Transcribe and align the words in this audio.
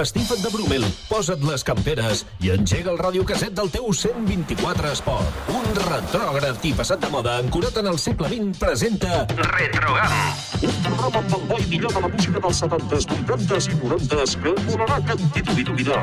Empastifa't 0.00 0.40
de 0.40 0.48
Brumel, 0.48 0.84
posa't 1.10 1.42
les 1.44 1.60
camperes 1.60 2.22
i 2.40 2.48
engega 2.54 2.88
el 2.88 2.96
radiocasset 2.96 3.52
del 3.52 3.68
teu 3.68 3.90
124 3.92 4.92
Esport. 4.94 5.50
Un 5.52 5.66
retrògraf 5.76 6.64
i 6.64 6.70
passat 6.78 7.02
de 7.04 7.10
moda 7.12 7.34
ancorat 7.42 7.76
en 7.82 7.90
el 7.90 7.98
segle 8.00 8.30
XX 8.30 8.56
presenta 8.62 9.26
Retrogam. 9.50 10.14
Un 10.64 10.78
programa 10.86 11.20
amb 11.20 11.34
el 11.36 11.44
bo 11.50 11.58
i 11.60 11.66
millor 11.74 11.92
de 11.92 12.04
la 12.06 12.08
música 12.14 12.40
dels 12.46 12.62
70s, 12.64 13.10
80s 13.28 13.68
i 13.68 13.76
90s 13.82 14.38
que 14.40 14.54
volarà 14.70 14.96
cantit 15.10 15.52
i 15.52 15.66
d'oblidar. 15.68 16.00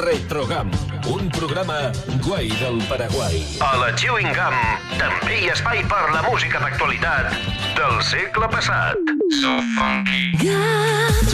Retrogam, 0.00 0.72
un 1.12 1.28
programa 1.36 1.78
guai 2.24 2.48
del 2.62 2.80
Paraguai. 2.88 3.44
A 3.60 3.74
la 3.82 3.92
Chewing 3.92 4.32
Gum 4.32 4.56
també 4.96 5.36
hi 5.42 5.52
ha 5.52 5.58
espai 5.58 5.84
per 5.92 6.06
la 6.16 6.24
música 6.30 6.64
d'actualitat 6.64 7.36
del 7.76 8.00
segle 8.08 8.48
passat. 8.56 9.14
So 9.36 9.58
funky. 9.76 10.32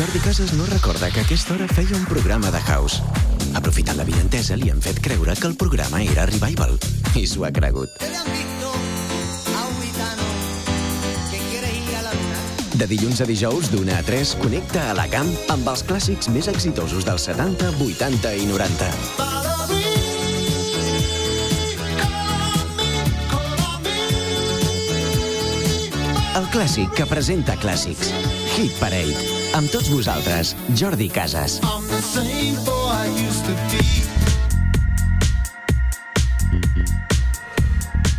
Jordi 0.01 0.21
Casas 0.21 0.53
no 0.55 0.65
recorda 0.67 1.11
que 1.11 1.21
a 1.21 1.23
aquesta 1.23 1.53
hora 1.55 1.67
feia 1.69 2.00
un 2.01 2.07
programa 2.07 2.51
de 2.51 2.61
house. 2.61 3.03
Aprofitant 3.55 3.99
la 3.99 4.05
videntesa, 4.09 4.57
li 4.57 4.71
han 4.71 4.81
fet 4.81 5.01
creure 5.05 5.35
que 5.37 5.49
el 5.49 5.57
programa 5.57 6.01
era 6.03 6.27
Revival. 6.31 6.77
I 7.19 7.27
s'ho 7.29 7.45
ha 7.45 7.53
cregut. 7.53 7.93
De 12.81 12.87
dilluns 12.89 13.21
a 13.21 13.29
dijous, 13.29 13.69
d'una 13.73 13.99
a 14.01 14.05
3, 14.07 14.37
connecta 14.41 14.87
a 14.91 14.97
la 14.97 15.09
camp 15.13 15.29
amb 15.53 15.69
els 15.69 15.85
clàssics 15.85 16.31
més 16.33 16.49
exitosos 16.49 17.05
dels 17.05 17.29
70, 17.29 17.75
80 17.91 18.37
i 18.41 18.49
90. 18.49 19.60
El 26.39 26.45
clàssic 26.55 26.93
que 26.95 27.05
presenta 27.11 27.57
clàssics. 27.59 28.13
Hit 28.55 28.77
Parade. 28.79 29.17
Amb 29.59 29.67
tots 29.73 29.89
vosaltres, 29.91 30.53
Jordi 30.79 31.09
Casas. 31.11 31.57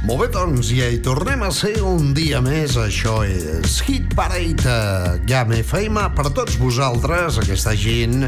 Molt 0.03 0.19
bé, 0.19 0.27
doncs, 0.33 0.73
ja 0.75 0.89
hi 0.91 0.99
tornem 1.05 1.45
a 1.47 1.53
ser 1.55 1.77
un 1.87 2.11
dia 2.17 2.41
més. 2.43 2.75
Això 2.75 3.21
és 3.23 3.79
Hit 3.87 4.11
Parade 4.17 4.67
a 4.67 5.15
GAM 5.23 5.55
FM 5.61 6.03
per 6.17 6.33
tots 6.35 6.59
vosaltres, 6.59 7.39
aquesta 7.39 7.77
gent 7.79 8.27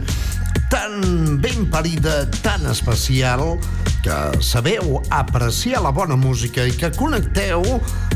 tan 0.73 1.39
ben 1.39 1.69
parida, 1.69 2.25
tan 2.41 2.65
especial, 2.65 3.59
que 4.01 4.41
sabeu 4.41 5.03
apreciar 5.13 5.83
la 5.83 5.91
bona 5.93 6.15
música 6.17 6.65
i 6.65 6.73
que 6.73 6.89
connecteu 6.97 7.61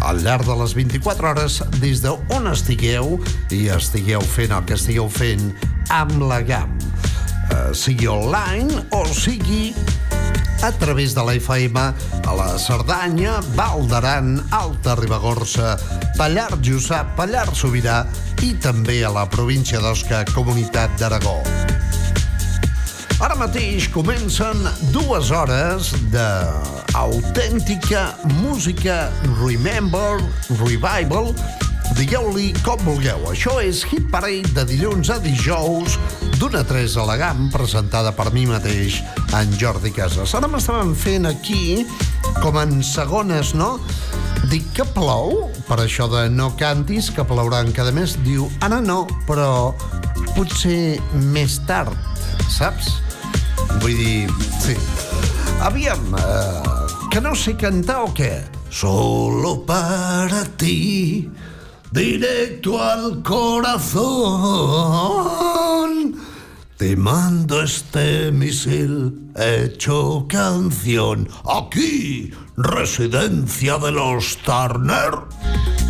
al 0.02 0.23
llarg 0.25 0.47
de 0.50 0.55
les 0.58 0.73
24 0.73 1.30
hores 1.30 1.59
des 1.78 2.02
d'on 2.02 2.50
estigueu 2.50 3.19
i 3.53 3.67
estigueu 3.69 4.25
fent 4.25 4.55
el 4.58 4.66
que 4.66 4.73
estigueu 4.73 5.05
fent 5.05 5.53
amb 5.94 6.17
la 6.25 6.41
GAM. 6.41 6.73
Eh, 7.53 7.78
sigui 7.78 8.09
online 8.09 8.88
o 8.89 9.05
sigui 9.05 9.75
a 10.66 10.73
través 10.81 11.13
de 11.13 11.22
la 11.22 11.38
FM 11.38 11.78
a 11.78 12.35
la 12.41 12.50
Cerdanya, 12.58 13.38
Val 13.53 13.85
d'Aran, 13.85 14.33
Alta 14.50 14.97
Ribagorça, 14.97 15.78
Pallar 16.17 16.58
Jussà, 16.66 17.05
Pallar 17.13 17.52
Sobirà 17.53 18.02
i 18.41 18.55
també 18.58 19.03
a 19.05 19.13
la 19.13 19.30
província 19.30 19.78
d'Osca, 19.78 20.25
Comunitat 20.33 20.97
d'Aragó. 20.97 21.44
Ara 23.17 23.33
mateix 23.33 23.88
comencen 23.89 24.59
dues 24.94 25.31
hores 25.33 25.88
d'autèntica 26.13 28.03
música 28.44 29.07
Remember, 29.39 30.19
Revival, 30.59 31.31
digueu-li 31.97 32.51
com 32.61 32.78
vulgueu. 32.85 33.25
Això 33.31 33.55
és 33.63 33.81
Hit 33.89 34.05
Parade 34.13 34.53
de 34.53 34.67
dilluns 34.69 35.09
a 35.09 35.17
dijous, 35.23 35.97
d'una 36.38 36.61
a 36.61 36.67
tres 36.69 36.94
a 36.94 37.07
la 37.09 37.16
GAM, 37.17 37.47
presentada 37.50 38.13
per 38.13 38.29
mi 38.35 38.45
mateix, 38.45 39.00
en 39.34 39.49
Jordi 39.57 39.89
Casas. 39.97 40.35
Ara 40.38 40.45
m'estaven 40.51 40.94
fent 40.94 41.25
aquí, 41.25 41.88
com 42.44 42.61
en 42.61 42.84
segones, 42.85 43.55
no? 43.57 43.79
Dic 44.51 44.69
que 44.78 44.85
plou, 44.94 45.49
per 45.66 45.81
això 45.81 46.05
de 46.11 46.28
no 46.29 46.51
cantis, 46.61 47.09
que 47.09 47.25
plouran 47.25 47.73
cada 47.73 47.89
mes. 47.97 48.13
Diu, 48.22 48.45
ara 48.61 48.78
no, 48.78 49.07
però 49.25 49.73
potser 50.38 51.01
més 51.34 51.57
tard, 51.66 51.97
saps? 52.53 53.06
Vull 53.81 53.95
dir, 53.97 54.29
sí. 54.61 54.75
Aviam, 55.61 56.16
eh, 56.16 56.63
que 57.11 57.22
no 57.22 57.35
sé 57.35 57.55
cantar 57.57 58.03
o 58.05 58.13
què? 58.13 58.44
Solo 58.69 59.66
para 59.66 60.44
ti, 60.57 61.29
directo 61.91 62.81
al 62.81 63.23
corazón. 63.23 64.07
Te 66.78 66.95
mando 66.95 67.63
este 67.63 68.31
misil 68.31 69.31
hecho 69.35 70.28
canción. 70.29 71.28
Aquí, 71.44 72.31
residencia 72.55 73.78
de 73.79 73.91
los 73.91 74.38
Turner. 74.45 75.25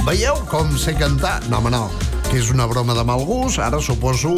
Veieu 0.06 0.36
com 0.48 0.78
sé 0.78 0.96
cantar? 0.96 1.44
No, 1.50 1.58
home, 1.58 1.72
no 1.72 2.17
que 2.30 2.40
és 2.42 2.50
una 2.52 2.66
broma 2.68 2.96
de 2.98 3.04
mal 3.08 3.24
gust. 3.26 3.60
Ara 3.64 3.80
suposo 3.84 4.34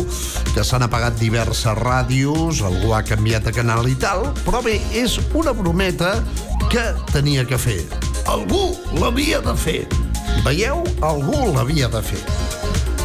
que 0.54 0.64
s'han 0.64 0.86
apagat 0.86 1.18
diverses 1.20 1.78
ràdios, 1.80 2.62
algú 2.66 2.94
ha 2.94 3.04
canviat 3.06 3.48
de 3.50 3.54
canal 3.56 3.88
i 3.90 3.96
tal, 4.00 4.30
però 4.46 4.62
bé, 4.66 4.78
és 4.94 5.20
una 5.34 5.54
brometa 5.56 6.18
que 6.70 6.86
tenia 7.14 7.46
que 7.50 7.58
fer. 7.58 7.82
Algú 8.30 8.76
l'havia 9.00 9.42
de 9.42 9.56
fer. 9.58 9.82
Veieu? 10.46 10.84
Algú 11.02 11.50
l'havia 11.56 11.90
de 11.90 12.04
fer. 12.06 12.22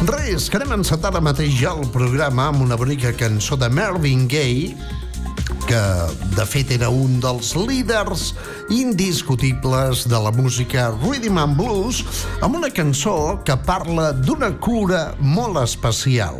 Res, 0.05 0.49
que 0.51 0.59
anem 0.59 0.75
encetar 0.75 1.09
ara 1.13 1.23
mateix 1.23 1.55
ja 1.55 1.71
el 1.73 1.87
programa 1.93 2.49
amb 2.51 2.61
una 2.65 2.77
bonica 2.77 3.13
cançó 3.15 3.55
de 3.57 3.69
Marvin 3.71 4.27
Gaye, 4.27 4.75
que 5.65 5.81
de 6.35 6.45
fet 6.45 6.69
era 6.75 6.87
un 6.89 7.19
dels 7.21 7.53
líders 7.57 8.33
indiscutibles 8.69 10.03
de 10.09 10.19
la 10.21 10.31
música 10.31 10.91
Rhythm 11.01 11.39
and 11.41 11.57
Blues, 11.57 12.03
amb 12.45 12.57
una 12.59 12.69
cançó 12.69 13.39
que 13.45 13.55
parla 13.65 14.11
d'una 14.13 14.51
cura 14.61 15.15
molt 15.19 15.57
especial, 15.63 16.37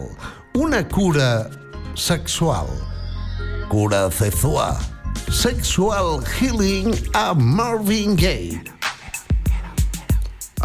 una 0.54 0.84
cura 0.88 1.50
sexual. 1.96 2.70
Cura 3.70 4.12
sexual. 4.12 4.78
Sexual 5.32 6.22
Healing 6.36 6.94
a 7.14 7.34
Marvin 7.34 8.16
Gaye. 8.16 8.62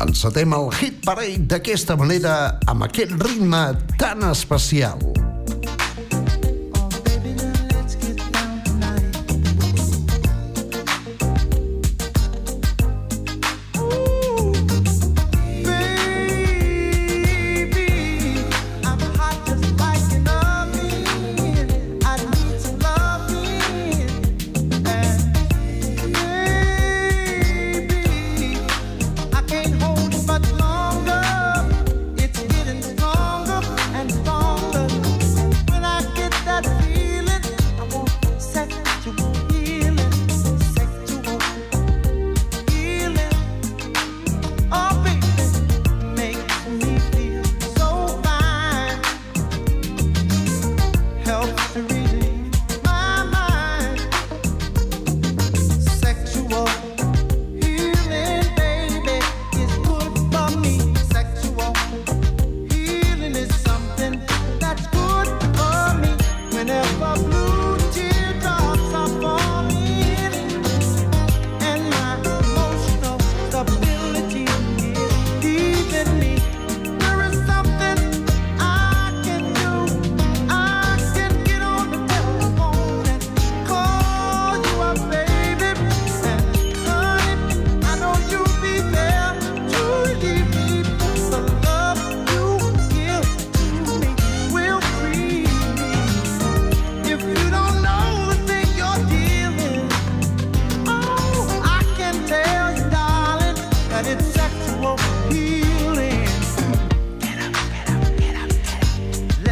Encetem 0.00 0.52
el 0.56 0.70
hit 0.80 1.00
parade 1.04 1.48
d'aquesta 1.48 1.96
manera, 1.96 2.36
amb 2.68 2.88
aquest 2.88 3.16
ritme 3.20 3.64
tan 4.00 4.24
especial. 4.30 5.19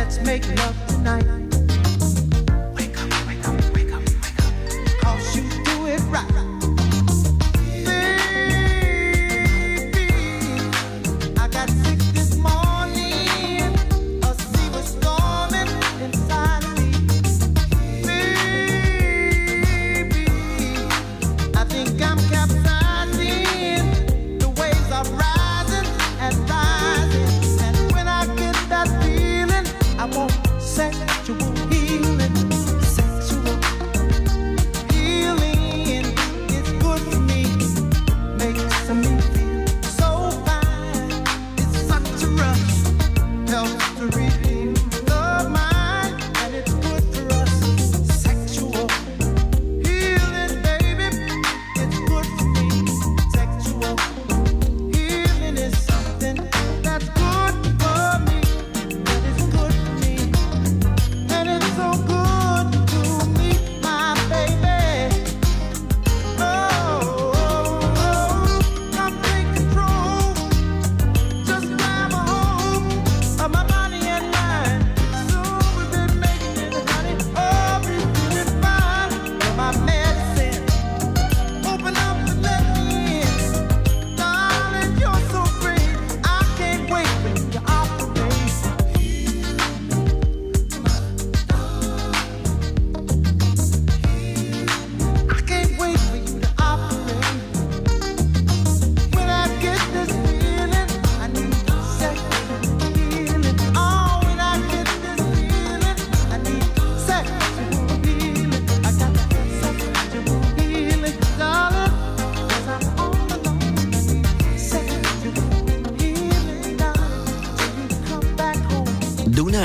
Let's 0.08 0.24
make 0.24 0.56
love 0.56 0.86
tonight. 0.86 1.47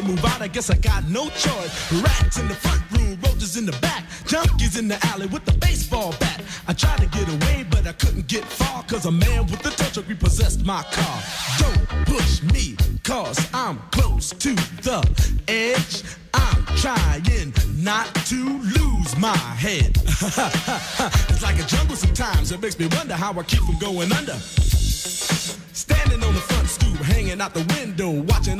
To 0.00 0.06
move 0.06 0.24
out, 0.24 0.40
I 0.40 0.48
guess 0.48 0.70
I 0.70 0.76
got 0.76 1.08
no 1.08 1.28
choice. 1.30 1.92
Rats 2.02 2.38
in 2.38 2.48
the 2.48 2.54
front 2.54 2.82
room, 2.92 3.18
roaches 3.24 3.56
in 3.56 3.66
the 3.66 3.72
back, 3.80 4.04
junkies 4.24 4.78
in 4.78 4.88
the 4.88 4.98
alley 5.06 5.26
with 5.26 5.44
the 5.44 5.52
baseball 5.58 6.14
bat. 6.20 6.42
I 6.68 6.72
tried 6.72 6.98
to 6.98 7.06
get 7.06 7.28
away, 7.28 7.66
but 7.70 7.86
I 7.86 7.92
couldn't 7.92 8.28
get 8.28 8.44
far, 8.44 8.82
cause 8.84 9.06
a 9.06 9.10
man 9.10 9.46
with 9.46 9.64
a 9.66 9.70
tow 9.70 9.90
truck 9.90 10.08
repossessed 10.08 10.64
my 10.64 10.82
car. 10.92 11.22
Don't 11.58 12.06
push 12.06 12.42
me, 12.42 12.76
cause 13.02 13.38
I'm 13.52 13.78
close 13.90 14.30
to 14.30 14.54
the 14.82 15.00
edge. 15.48 16.04
I'm 16.34 16.64
trying 16.76 17.52
not 17.78 18.14
to 18.26 18.60
lose 18.76 19.16
my 19.16 19.36
head. 19.36 19.96
it's 21.30 21.42
like 21.42 21.58
a 21.58 21.66
jungle 21.66 21.96
sometimes, 21.96 22.52
it 22.52 22.60
makes 22.60 22.78
me 22.78 22.88
wonder 22.92 23.14
how 23.14 23.32
I 23.32 23.42
keep 23.42 23.60
from 23.60 23.78
going 23.78 24.12
under. 24.12 24.34
Standing 25.72 26.22
on 26.22 26.34
the 26.34 26.40
front 26.40 26.68
stoop, 26.68 26.96
hanging 26.98 27.40
out 27.40 27.54
the 27.54 27.60
window, 27.60 27.77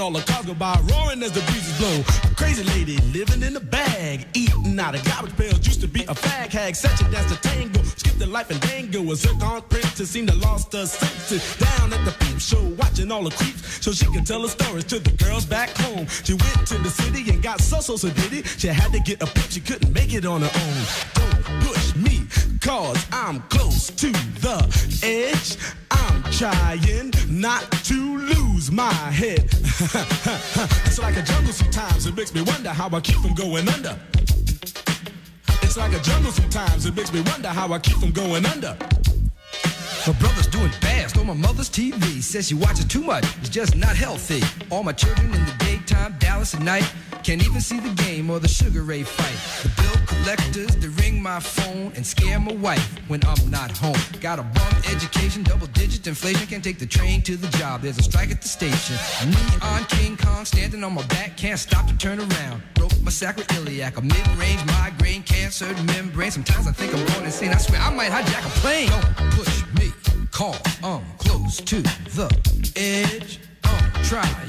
all 0.09 0.15
the 0.15 0.23
cars 0.23 0.47
go 0.47 0.55
by, 0.55 0.75
roaring 0.91 1.23
as 1.23 1.33
the 1.33 1.41
breezes 1.43 1.77
blow. 1.77 2.03
Crazy 2.35 2.65
lady 2.65 2.97
living 3.13 3.43
in 3.43 3.55
a 3.57 3.61
bag, 3.61 4.27
eating 4.33 4.81
out 4.81 4.95
of 4.95 5.05
garbage 5.05 5.37
pails. 5.37 5.67
Used 5.67 5.83
to 5.83 5.89
be 5.89 6.03
a 6.05 6.15
fag 6.15 6.51
hag, 6.51 6.75
such 6.75 6.99
a 7.03 7.11
dance 7.11 7.31
to 7.31 7.39
tango. 7.43 7.83
Skipped 7.83 8.19
the 8.19 8.27
life 8.27 8.51
and 8.51 8.59
dango. 8.63 9.03
A 9.13 9.17
zircon 9.17 9.61
princess 9.69 10.09
seemed 10.09 10.29
to 10.29 10.37
lost 10.37 10.73
her 10.73 10.87
senses. 10.87 11.43
Down 11.59 11.93
at 11.93 12.03
the 12.07 12.13
peep 12.21 12.41
show, 12.41 12.63
watching 12.79 13.13
all 13.13 13.23
the 13.23 13.31
creeps, 13.37 13.85
so 13.85 13.93
she 13.93 14.07
could 14.07 14.27
tell 14.27 14.41
her 14.41 14.49
stories 14.49 14.85
to 14.85 14.99
the 14.99 15.13
girls 15.23 15.45
back 15.45 15.69
home. 15.77 16.07
She 16.25 16.33
went 16.33 16.67
to 16.69 16.79
the 16.79 16.91
city 16.91 17.29
and 17.31 17.43
got 17.43 17.61
so 17.61 17.81
so 17.81 17.97
so 17.97 18.09
did 18.09 18.33
it. 18.33 18.47
She 18.47 18.69
had 18.69 18.91
to 18.93 19.01
get 19.01 19.23
a 19.23 19.27
pimp, 19.27 19.51
she 19.51 19.61
couldn't 19.61 19.93
make 19.93 20.15
it 20.15 20.25
on 20.25 20.41
her 20.41 20.53
own. 20.65 20.79
Don't 21.19 21.61
push 21.67 21.95
me, 21.97 22.27
cause 22.63 23.05
I'm 23.13 23.41
close 23.51 23.89
to 23.89 24.11
the 24.41 24.59
edge. 25.03 25.59
I'm 25.91 26.23
trying 26.33 27.13
not 27.29 27.71
to 27.85 28.19
lose 28.19 28.48
my 28.73 28.93
head. 28.93 29.45
it's 30.85 30.99
like 30.99 31.17
a 31.17 31.23
jungle 31.23 31.53
sometimes, 31.53 32.07
it 32.07 32.17
makes 32.17 32.35
me 32.35 32.43
wonder 32.43 32.71
how 32.71 32.89
I 32.89 33.01
keep 33.01 33.17
from 33.19 33.35
going 33.35 33.69
under. 33.69 33.97
It's 35.63 35.77
like 35.77 35.93
a 35.93 36.01
jungle 36.01 36.33
sometimes, 36.33 36.85
it 36.85 36.97
makes 36.97 37.13
me 37.13 37.21
wonder 37.21 37.49
how 37.49 37.73
I 37.73 37.79
keep 37.79 37.97
from 37.99 38.11
going 38.11 38.45
under. 38.47 38.77
My 40.07 40.13
brother's 40.15 40.49
doing 40.49 40.71
fast 40.71 41.17
on 41.19 41.27
my 41.27 41.35
mother's 41.35 41.71
TV. 41.71 42.21
Says 42.21 42.49
she 42.49 42.55
watches 42.55 42.87
too 42.87 43.03
much, 43.03 43.25
it's 43.39 43.49
just 43.49 43.77
not 43.77 43.95
healthy. 43.95 44.43
All 44.71 44.83
my 44.83 44.93
children 44.93 45.33
in 45.33 45.45
the 45.45 45.68
Dallas 46.19 46.55
at 46.55 46.63
night. 46.63 46.91
Can't 47.23 47.45
even 47.45 47.61
see 47.61 47.81
the 47.81 47.91
game 48.03 48.31
or 48.31 48.39
the 48.39 48.49
Sugar 48.49 48.83
Ray 48.83 49.03
fight. 49.03 49.39
The 49.63 49.83
bill 49.83 50.07
collectors, 50.07 50.77
they 50.77 50.89
ring 51.03 51.23
my 51.23 51.41
phone 51.41 51.93
and 51.95 52.07
scare 52.07 52.39
my 52.39 52.53
wife 52.55 52.99
when 53.09 53.21
I'm 53.25 53.51
not 53.51 53.71
home. 53.77 53.97
Got 54.21 54.39
a 54.39 54.43
bum 54.43 54.83
education, 54.91 55.43
double 55.43 55.67
digit 55.69 56.07
inflation. 56.07 56.47
Can't 56.47 56.63
take 56.65 56.79
the 56.79 56.87
train 56.87 57.23
to 57.23 57.37
the 57.37 57.49
job. 57.59 57.83
There's 57.83 57.99
a 57.99 58.03
strike 58.03 58.31
at 58.31 58.41
the 58.41 58.49
station. 58.49 58.97
Me 59.29 59.37
on 59.63 59.85
King 59.87 60.17
Kong, 60.17 60.45
standing 60.45 60.85
on 60.85 60.95
my 60.95 61.05
back, 61.07 61.37
can't 61.37 61.59
stop 61.59 61.87
to 61.89 61.97
turn 61.99 62.19
around. 62.19 62.63
Broke 62.75 62.99
my 63.03 63.11
sacroiliac, 63.11 63.97
a 63.97 64.03
mid-range 64.03 64.65
migraine, 64.67 65.23
cancer 65.23 65.67
membrane. 65.85 66.31
Sometimes 66.31 66.67
I 66.67 66.73
think 66.73 66.95
I'm 66.95 67.05
going 67.07 67.25
insane. 67.25 67.51
I 67.51 67.59
swear 67.59 67.81
I 67.81 67.91
might 67.93 68.11
hijack 68.11 68.47
a 68.47 68.61
plane. 68.61 68.89
Don't 68.91 69.31
push 69.33 69.65
me, 69.79 69.93
call. 70.31 70.57
I'm 70.83 71.05
close 71.19 71.57
to 71.59 71.83
the 71.83 72.29
edge. 72.77 73.41
I'm 73.65 74.03
trying 74.05 74.49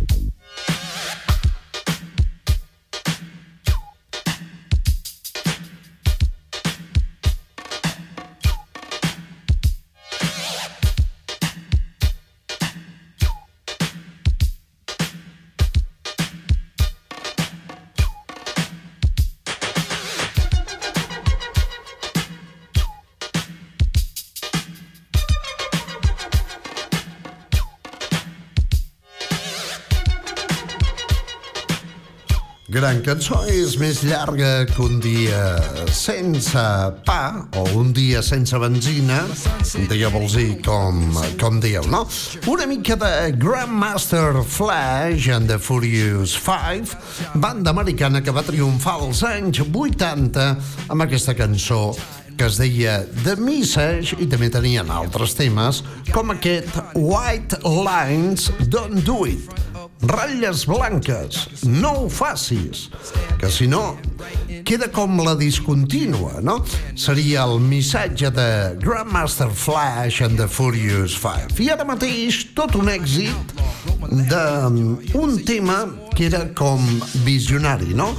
Gran 32.71 33.01
cançó 33.03 33.41
és 33.51 33.73
més 33.75 33.97
llarga 34.07 34.63
que 34.69 34.79
un 34.79 35.01
dia 35.03 35.41
sense 35.91 36.61
pa 37.03 37.43
o 37.59 37.65
un 37.75 37.89
dia 37.91 38.21
sense 38.23 38.55
benzina, 38.63 39.17
digueu-vos 39.89 40.37
com, 40.63 41.01
com 41.41 41.59
dieu, 41.59 41.83
no? 41.91 42.05
Una 42.47 42.67
mica 42.69 42.95
de 42.95 43.33
Grandmaster 43.35 44.39
Flash 44.47 45.27
and 45.27 45.51
the 45.51 45.59
Furious 45.59 46.37
5, 46.39 46.95
banda 47.35 47.75
americana 47.75 48.23
que 48.23 48.31
va 48.31 48.45
triomfar 48.47 49.01
als 49.01 49.25
anys 49.27 49.59
80 49.67 50.47
amb 50.87 51.03
aquesta 51.03 51.35
cançó 51.35 51.89
que 52.37 52.47
es 52.47 52.55
deia 52.57 53.01
The 53.25 53.35
Message 53.35 54.15
i 54.23 54.29
també 54.31 54.47
tenien 54.49 54.87
altres 54.89 55.35
temes 55.35 55.83
com 56.15 56.31
aquest 56.31 56.79
White 56.95 57.59
Lines 57.67 58.47
Don't 58.71 59.03
Do 59.03 59.25
It 59.27 59.70
ratlles 60.03 60.65
blanques, 60.65 61.47
no 61.63 61.91
ho 62.03 62.09
facis, 62.09 62.89
que 63.39 63.49
si 63.49 63.67
no 63.67 63.97
queda 64.65 64.87
com 64.89 65.21
la 65.23 65.35
discontínua, 65.35 66.41
no? 66.41 66.59
Seria 66.95 67.43
el 67.45 67.59
missatge 67.59 68.31
de 68.33 68.75
Grandmaster 68.81 69.49
Flash 69.49 70.21
and 70.21 70.37
the 70.37 70.47
Furious 70.47 71.15
Five. 71.15 71.59
I 71.61 71.71
ara 71.75 71.85
mateix 71.87 72.43
tot 72.57 72.75
un 72.79 72.91
èxit 72.91 73.55
d'un 74.31 75.37
tema 75.45 75.83
que 76.15 76.27
era 76.29 76.45
com 76.57 76.81
visionari, 77.25 77.93
no? 77.97 78.11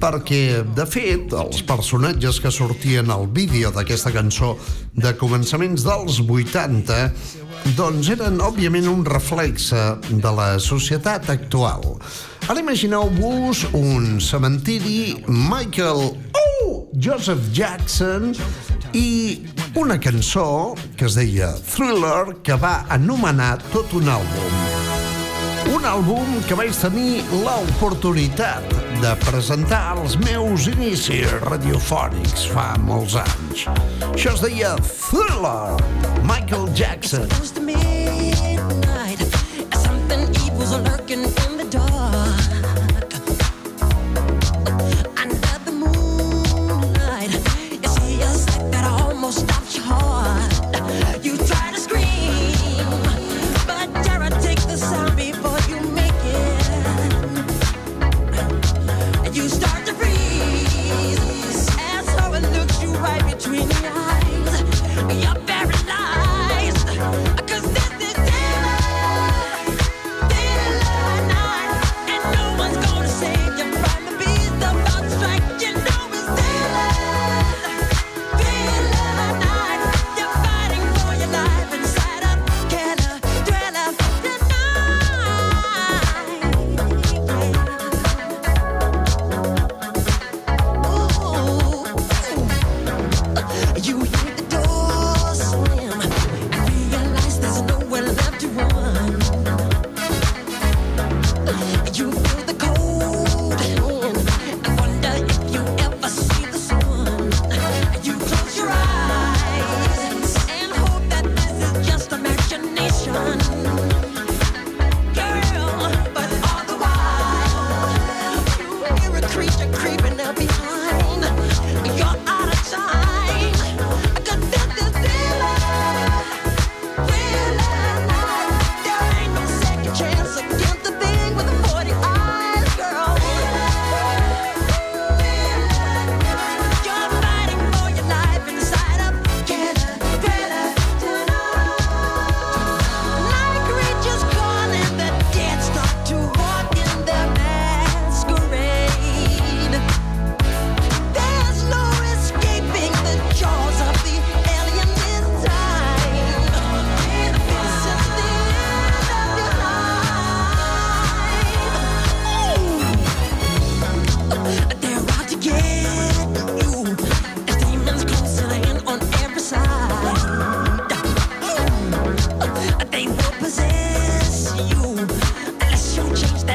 Perquè, 0.00 0.62
de 0.76 0.86
fet, 0.88 1.32
els 1.36 1.62
personatges 1.66 2.40
que 2.42 2.52
sortien 2.54 3.10
al 3.12 3.26
vídeo 3.32 3.72
d'aquesta 3.74 4.12
cançó 4.14 4.54
de 4.96 5.12
començaments 5.18 5.84
dels 5.86 6.20
80 6.22 7.00
doncs 7.74 8.10
eren, 8.14 8.38
òbviament, 8.44 8.86
un 8.86 9.02
reflexe 9.06 9.80
de 10.06 10.32
la 10.36 10.56
societat 10.62 11.30
actual. 11.32 11.96
Ara 12.46 12.62
imagineu-vos 12.62 13.64
un 13.74 14.20
cementiri 14.22 15.16
Michael 15.26 16.12
oh, 16.14 16.86
Joseph 16.94 17.50
Jackson 17.52 18.30
i 18.94 19.42
una 19.74 19.98
cançó 19.98 20.76
que 20.96 21.10
es 21.10 21.18
deia 21.18 21.50
Thriller 21.72 22.38
que 22.46 22.54
va 22.60 22.84
anomenar 22.88 23.56
tot 23.72 23.98
un 23.98 24.14
àlbum 24.14 24.95
un 25.74 25.84
àlbum 25.88 26.36
que 26.46 26.56
vaig 26.58 26.74
tenir 26.78 27.22
l'oportunitat 27.42 28.74
de 29.02 29.12
presentar 29.24 29.82
als 29.96 30.16
meus 30.22 30.68
inicis 30.70 31.32
radiofònics 31.46 32.46
fa 32.52 32.68
molts 32.86 33.16
anys. 33.22 33.66
Això 34.12 34.36
es 34.36 34.44
deia 34.44 34.74
Thriller, 34.86 35.76
Michael 36.28 36.70
Jackson. 36.78 37.26
It's 37.26 37.38
close 37.38 37.54
to 37.58 37.66
midnight, 37.66 39.20
something 39.74 40.28
evil's 40.46 40.76
lurking 40.86 41.24
in 41.24 41.55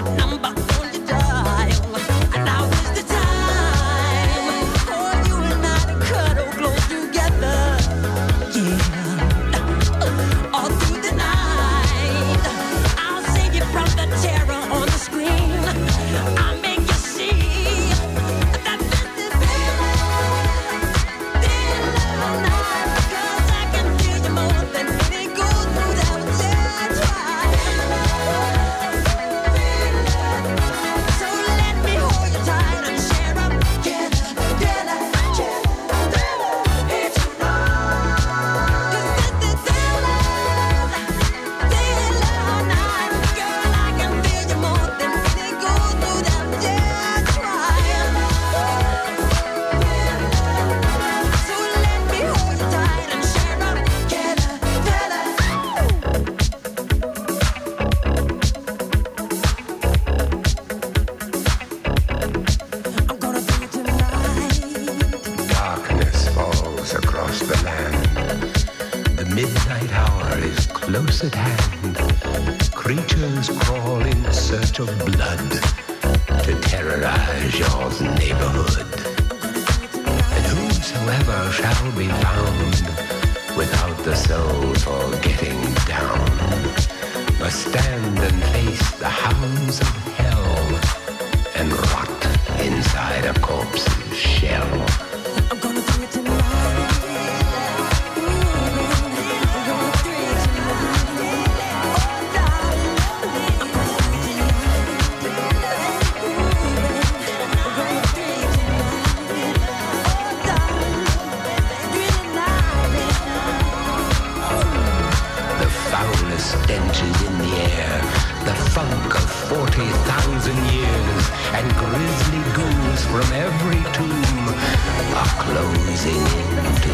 I'm 0.03 0.40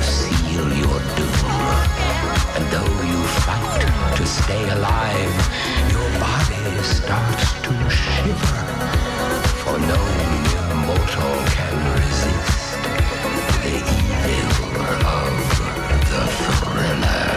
seal 0.08 0.68
your 0.84 1.00
doom. 1.18 1.52
And 2.56 2.66
though 2.74 2.96
you 3.12 3.20
fight 3.46 3.84
to 4.18 4.26
stay 4.26 4.64
alive, 4.70 5.38
your 5.92 6.10
body 6.20 6.66
starts 6.84 7.48
to 7.66 7.74
shiver. 7.90 8.62
For 9.62 9.78
no 9.92 10.00
mere 10.44 10.76
mortal 10.88 11.36
can 11.56 11.76
resist 11.96 12.80
the 13.64 13.76
evil 14.32 14.76
of 15.20 15.34
the 16.12 16.24
thriller. 16.58 17.28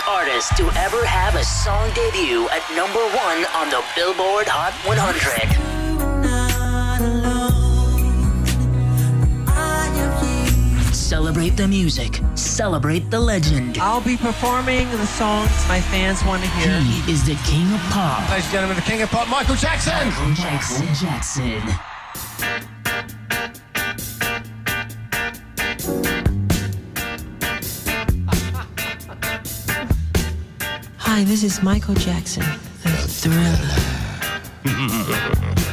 artist 0.07 0.55
to 0.57 0.63
ever 0.75 1.05
have 1.05 1.35
a 1.35 1.43
song 1.43 1.89
debut 1.93 2.47
at 2.49 2.63
number 2.75 2.99
one 3.15 3.45
on 3.55 3.69
the 3.69 3.83
Billboard 3.95 4.47
Hot 4.47 4.73
100. 4.85 5.73
Celebrate 10.93 11.51
the 11.51 11.67
music. 11.67 12.19
Celebrate 12.35 13.09
the 13.09 13.19
legend. 13.19 13.77
I'll 13.77 14.01
be 14.01 14.17
performing 14.17 14.89
the 14.91 15.05
songs 15.05 15.49
my 15.67 15.79
fans 15.79 16.23
want 16.25 16.43
to 16.43 16.49
hear. 16.49 16.79
He 16.81 17.11
is 17.11 17.23
the 17.23 17.35
king 17.45 17.71
of 17.73 17.79
pop. 17.91 18.29
Ladies 18.29 18.45
and 18.45 18.53
gentlemen, 18.53 18.77
the 18.77 18.83
king 18.83 19.01
of 19.03 19.09
pop, 19.09 19.27
Michael 19.29 19.55
Jackson. 19.55 20.11
Jackson 20.35 20.87
Jackson. 20.95 21.92
This 31.43 31.57
is 31.57 31.61
Michael 31.61 31.93
Jackson, 31.95 32.45
the 32.83 32.89
thriller. 33.05 33.59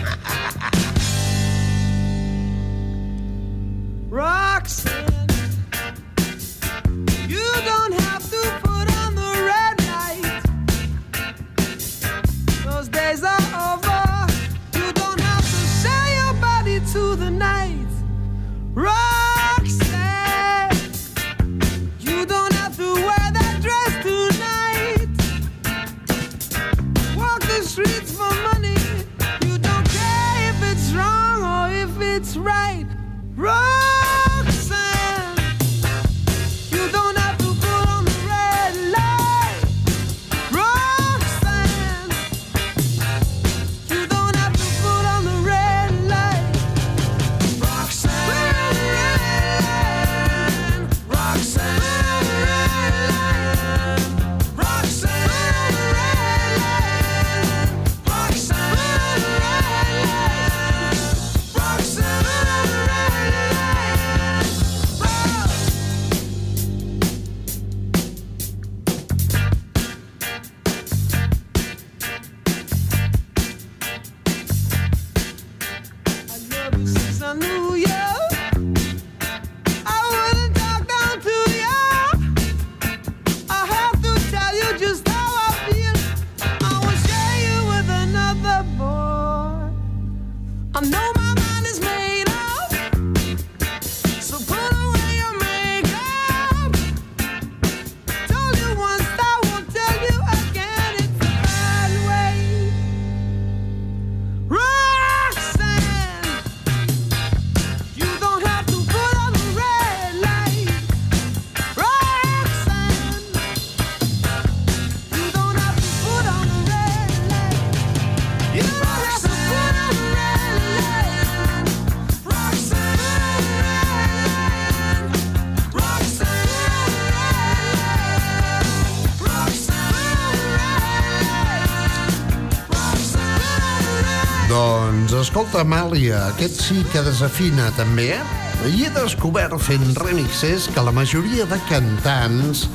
escolta, 135.31 135.61
Amàlia, 135.63 136.25
aquest 136.33 136.59
sí 136.59 136.81
que 136.91 137.05
desafina 137.07 137.69
també, 137.79 138.09
eh? 138.17 138.40
I 138.61 138.71
he 138.85 138.89
descobert 138.93 139.57
fent 139.65 139.95
remixes 139.97 140.67
que 140.69 140.83
la 140.85 140.93
majoria 140.93 141.47
de 141.49 141.57
cantants 141.65 142.67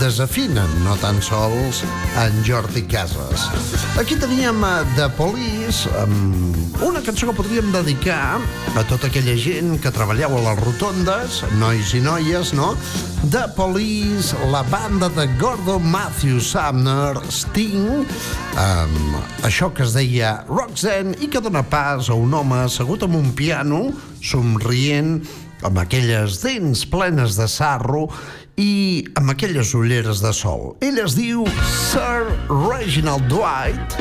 desafinen, 0.00 0.70
no 0.86 0.94
tan 1.02 1.20
sols 1.22 1.82
en 2.16 2.38
Jordi 2.46 2.82
Casas. 2.88 3.44
Aquí 4.00 4.16
teníem 4.16 4.64
eh, 4.64 4.86
The 4.96 5.10
Police, 5.18 5.90
amb 6.00 6.80
una 6.80 7.02
cançó 7.04 7.28
que 7.28 7.36
podríem 7.36 7.68
dedicar 7.74 8.40
a 8.72 8.86
tota 8.88 9.10
aquella 9.10 9.36
gent 9.36 9.76
que 9.84 9.92
treballeu 9.92 10.32
a 10.38 10.40
les 10.48 10.64
rotondes, 10.64 11.42
nois 11.60 11.92
i 11.92 12.00
noies, 12.00 12.54
no? 12.56 12.72
The 13.28 13.44
Police, 13.56 14.32
la 14.48 14.64
banda 14.72 15.12
de 15.12 15.28
Gordon 15.36 15.84
Matthew 15.92 16.40
Sumner, 16.40 17.20
Sting, 17.28 18.08
amb 18.64 19.44
això 19.44 19.68
que 19.76 19.84
es 19.84 19.92
deia 19.92 20.38
Roxanne 20.48 21.14
i 21.20 21.28
que 21.28 21.44
dona 21.44 21.62
pas 21.68 22.08
a 22.08 22.16
un 22.16 22.32
home 22.32 22.64
assegut 22.64 23.04
amb 23.04 23.20
un 23.20 23.30
piano, 23.36 23.90
somrient, 24.24 25.18
amb 25.64 25.80
aquelles 25.80 26.40
dents 26.42 26.84
plenes 26.90 27.36
de 27.38 27.46
sarro 27.48 28.08
i 28.60 29.04
amb 29.18 29.32
aquelles 29.32 29.72
ulleres 29.74 30.20
de 30.22 30.32
sol. 30.36 30.74
Ell 30.84 31.00
es 31.02 31.16
diu 31.18 31.46
Sir 31.70 32.26
Reginald 32.48 33.26
Dwight, 33.32 33.96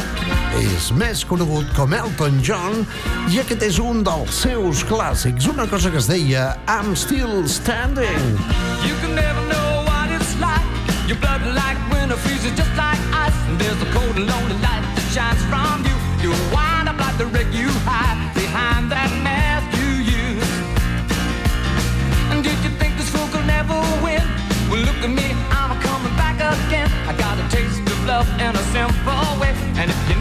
és 0.59 0.91
més 0.99 1.23
conegut 1.25 1.69
com 1.77 1.95
Elton 1.97 2.38
John 2.45 2.83
i 3.31 3.39
aquest 3.41 3.65
és 3.65 3.79
un 3.81 4.03
dels 4.05 4.43
seus 4.45 4.83
clàssics, 4.89 5.49
una 5.49 5.65
cosa 5.71 5.91
que 5.91 6.01
es 6.01 6.09
deia 6.12 6.53
I'm 6.67 6.93
Still 6.95 7.47
Standing. 7.49 8.38
You 8.86 8.95
can 9.01 9.15
never 9.15 9.41
know 9.49 9.83
what 9.88 10.13
it's 10.13 10.36
like. 10.39 10.62
Your 11.07 11.17
blood 11.19 11.41
like 11.55 11.79
winter 11.91 12.17
freezes 12.17 12.53
just 12.55 12.71
like 12.77 13.01
ice. 13.12 13.36
And 13.49 13.59
there's 13.59 13.81
a 13.81 13.89
cold 13.91 14.15
and 14.15 14.27
lonely 14.27 14.59
light 14.62 14.86
that 14.95 15.07
shines 15.12 15.41
from 15.49 15.83
you. 15.86 15.92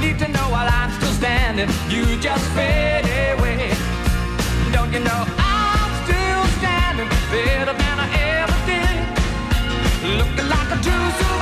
Need 0.02 0.18
to 0.18 0.28
know 0.28 0.46
while 0.50 0.68
I'm 0.68 0.90
still 0.98 1.12
standing, 1.12 1.68
you 1.88 2.02
just 2.18 2.44
fade 2.56 3.06
away. 3.30 3.70
Don't 4.74 4.92
you 4.92 4.98
know 4.98 5.22
I'm 5.38 5.90
still 6.04 6.44
standing 6.58 7.08
better 7.30 7.74
than 7.82 7.96
I 8.06 8.08
ever 8.40 8.58
did? 8.70 8.98
Looking 10.18 10.48
like 10.54 10.70
a 10.76 10.78
true 10.82 11.41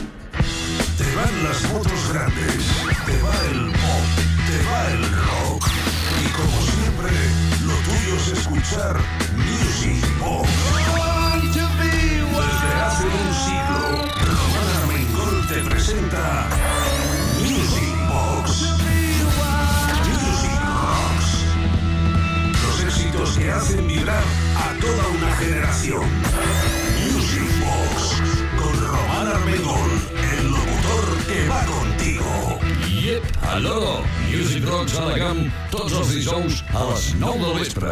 A 36.31 36.85
les 36.85 37.13
9 37.19 37.39
del 37.39 37.59
vespre. 37.59 37.89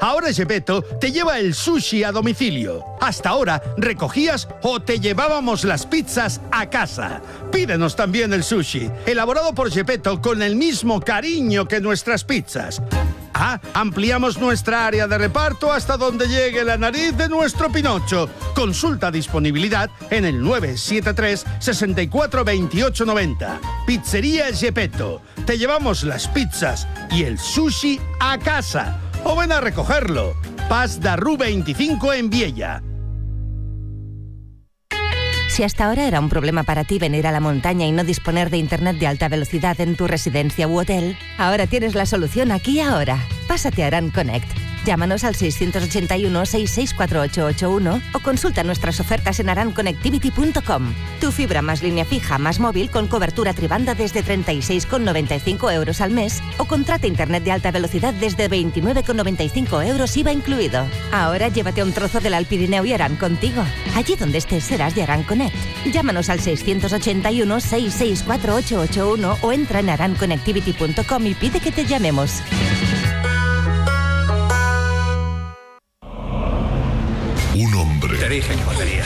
Ahora 0.00 0.32
Gepetto 0.32 0.82
te 0.82 1.12
lleva 1.12 1.38
el 1.38 1.54
sushi 1.54 2.02
a 2.02 2.10
domicilio. 2.10 2.82
Hasta 3.02 3.28
ahora 3.28 3.62
recogías 3.76 4.48
o 4.62 4.80
te 4.80 4.98
llevábamos 4.98 5.64
las 5.64 5.84
pizzas 5.84 6.40
a 6.50 6.70
casa. 6.70 7.20
Pídenos 7.52 7.96
también 7.96 8.32
el 8.32 8.44
sushi, 8.44 8.90
elaborado 9.04 9.54
por 9.54 9.70
Gepetto 9.70 10.22
con 10.22 10.40
el 10.40 10.56
mismo 10.56 11.00
cariño 11.00 11.68
que 11.68 11.80
nuestras 11.80 12.24
pizzas. 12.24 12.80
Ampliamos 13.72 14.38
nuestra 14.38 14.86
área 14.86 15.08
de 15.08 15.16
reparto 15.16 15.72
hasta 15.72 15.96
donde 15.96 16.28
llegue 16.28 16.62
la 16.62 16.76
nariz 16.76 17.16
de 17.16 17.28
nuestro 17.28 17.72
Pinocho. 17.72 18.28
Consulta 18.54 19.10
disponibilidad 19.10 19.90
en 20.10 20.26
el 20.26 20.42
973 20.42 21.46
64 21.58 22.44
28 22.44 23.04
90. 23.06 23.60
Pizzería 23.86 24.52
Gepetto. 24.52 25.22
Te 25.46 25.56
llevamos 25.56 26.04
las 26.04 26.28
pizzas 26.28 26.86
y 27.10 27.24
el 27.24 27.38
sushi 27.38 27.98
a 28.20 28.38
casa. 28.38 28.98
O 29.24 29.36
ven 29.36 29.52
a 29.52 29.60
recogerlo. 29.60 30.34
Paz 30.68 31.00
da 31.00 31.16
Ru 31.16 31.38
25 31.38 32.12
en 32.12 32.28
Viella. 32.28 32.82
Si 35.50 35.64
hasta 35.64 35.86
ahora 35.86 36.06
era 36.06 36.20
un 36.20 36.28
problema 36.28 36.62
para 36.62 36.84
ti 36.84 37.00
venir 37.00 37.26
a 37.26 37.32
la 37.32 37.40
montaña 37.40 37.84
y 37.84 37.90
no 37.90 38.04
disponer 38.04 38.50
de 38.50 38.58
internet 38.58 38.98
de 38.98 39.08
alta 39.08 39.28
velocidad 39.28 39.78
en 39.80 39.96
tu 39.96 40.06
residencia 40.06 40.68
u 40.68 40.78
hotel, 40.78 41.18
ahora 41.38 41.66
tienes 41.66 41.96
la 41.96 42.06
solución 42.06 42.52
aquí 42.52 42.76
y 42.76 42.80
ahora. 42.80 43.18
Pásate 43.48 43.82
a 43.82 43.88
Aran 43.88 44.10
Connect. 44.10 44.69
Llámanos 44.84 45.24
al 45.24 45.34
681-664881 45.34 48.02
o 48.14 48.20
consulta 48.20 48.62
nuestras 48.64 49.00
ofertas 49.00 49.40
en 49.40 49.48
aranconnectivity.com. 49.50 50.94
Tu 51.20 51.32
fibra 51.32 51.60
más 51.62 51.82
línea 51.82 52.04
fija 52.04 52.38
más 52.38 52.60
móvil 52.60 52.90
con 52.90 53.06
cobertura 53.06 53.52
tribanda 53.52 53.94
desde 53.94 54.24
36,95 54.24 55.74
euros 55.74 56.00
al 56.00 56.12
mes 56.12 56.42
o 56.56 56.64
contrata 56.64 57.06
internet 57.06 57.44
de 57.44 57.52
alta 57.52 57.70
velocidad 57.70 58.14
desde 58.14 58.48
29,95 58.48 59.86
euros 59.86 60.16
IVA 60.16 60.32
incluido. 60.32 60.86
Ahora 61.12 61.48
llévate 61.48 61.82
un 61.82 61.92
trozo 61.92 62.20
del 62.20 62.32
Alpirineo 62.34 62.84
y 62.84 62.94
Aran 62.94 63.16
contigo. 63.16 63.64
Allí 63.94 64.16
donde 64.16 64.38
estés 64.38 64.64
serás 64.64 64.94
de 64.94 65.02
Aran 65.02 65.24
Connect. 65.24 65.56
Llámanos 65.92 66.30
al 66.30 66.40
681-664881 66.40 69.36
o 69.42 69.52
entra 69.52 69.80
en 69.80 69.90
aranconnectivity.com 69.90 71.26
y 71.26 71.34
pide 71.34 71.60
que 71.60 71.72
te 71.72 71.84
llamemos. 71.84 72.40
Dije 78.30 78.54
que 78.54 78.64
volvería. 78.64 79.04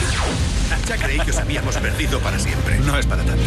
Ya 0.87 0.97
creí 0.97 1.19
que 1.19 1.31
os 1.31 1.37
habíamos 1.37 1.75
perdido 1.77 2.19
para 2.19 2.37
siempre. 2.37 2.77
No 2.79 2.97
es 2.97 3.07
para 3.07 3.23
tanto. 3.23 3.43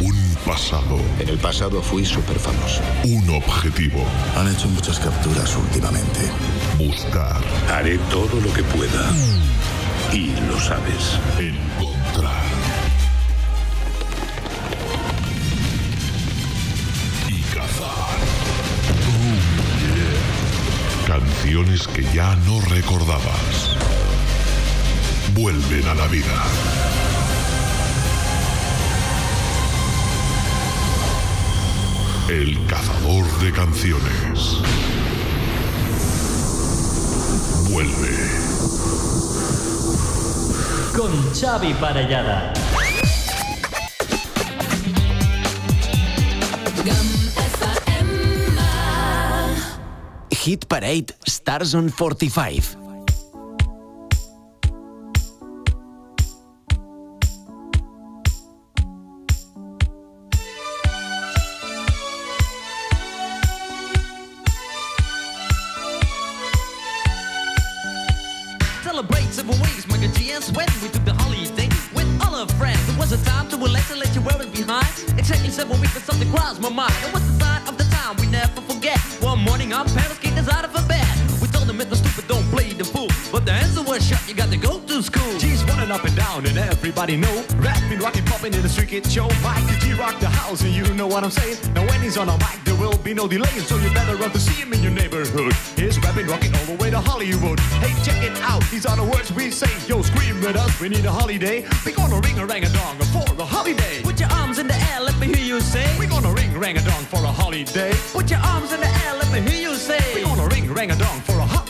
Un 0.00 0.36
pasado. 0.46 1.00
En 1.18 1.28
el 1.28 1.38
pasado 1.38 1.82
fui 1.82 2.06
súper 2.06 2.38
famoso. 2.38 2.80
Un 3.04 3.28
objetivo. 3.30 4.04
Han 4.36 4.48
hecho 4.48 4.68
muchas 4.68 5.00
capturas 5.00 5.56
últimamente. 5.56 6.20
Buscar. 6.78 7.42
Haré 7.74 7.98
todo 8.10 8.40
lo 8.40 8.52
que 8.52 8.62
pueda. 8.62 9.10
Y 10.12 10.30
lo 10.48 10.60
sabes. 10.60 11.18
Encontrar. 11.38 12.44
Y 17.28 17.40
cazar. 17.54 18.18
Oh, 19.10 19.34
yeah. 19.96 21.18
Canciones 21.18 21.88
que 21.88 22.04
ya 22.14 22.36
no 22.46 22.60
recordabas. 22.60 23.97
Vuelven 25.40 25.86
a 25.86 25.94
la 25.94 26.06
vida. 26.08 26.44
El 32.28 32.66
cazador 32.66 33.24
de 33.38 33.52
canciones. 33.52 34.58
Vuelve. 37.70 38.16
Con 40.96 41.12
Xavi 41.32 41.72
Parellada. 41.74 42.52
Hit 50.32 50.66
Parade 50.66 51.14
Stars 51.26 51.74
on 51.74 51.90
45. 51.90 52.87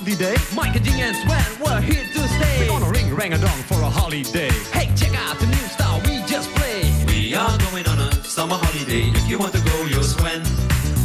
Holiday. 0.08 0.36
Mike 0.54 0.74
and 0.74 0.84
G 0.84 1.00
and 1.00 1.16
Sven, 1.16 1.60
we're 1.60 1.80
here 1.80 2.04
to 2.14 2.28
stay. 2.28 2.60
We're 2.60 2.68
gonna 2.68 2.90
ring 2.90 3.14
rang 3.14 3.34
a 3.34 3.38
dong 3.38 3.60
for 3.68 3.80
a 3.82 3.90
holiday. 3.90 4.50
Hey, 4.72 4.88
check 4.96 5.14
out 5.14 5.38
the 5.38 5.46
new 5.46 5.66
style 5.68 6.00
we 6.06 6.22
just 6.24 6.48
played. 6.54 6.92
We 7.08 7.34
are 7.34 7.58
going 7.70 7.86
on 7.88 7.98
a 7.98 8.12
summer 8.24 8.56
holiday. 8.56 9.10
If 9.12 9.28
you 9.28 9.38
want 9.38 9.52
to 9.52 9.60
go, 9.60 9.84
you'll 9.84 10.02
swim. 10.02 10.42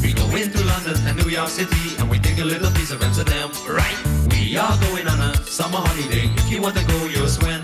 We 0.01 0.13
go 0.13 0.23
into 0.35 0.63
London 0.63 0.95
and 1.07 1.17
New 1.17 1.29
York 1.29 1.49
City, 1.49 1.97
and 1.99 2.09
we 2.09 2.17
take 2.19 2.39
a 2.39 2.45
little 2.45 2.71
piece 2.71 2.91
of 2.91 3.01
Amsterdam. 3.03 3.51
Right? 3.67 3.97
We 4.31 4.55
are 4.57 4.77
going 4.87 5.07
on 5.07 5.19
a 5.19 5.35
summer 5.43 5.79
holiday. 5.83 6.29
If 6.39 6.49
you 6.49 6.61
want 6.61 6.75
to 6.77 6.85
go, 6.85 6.97
you'll 7.07 7.27
swim. 7.27 7.61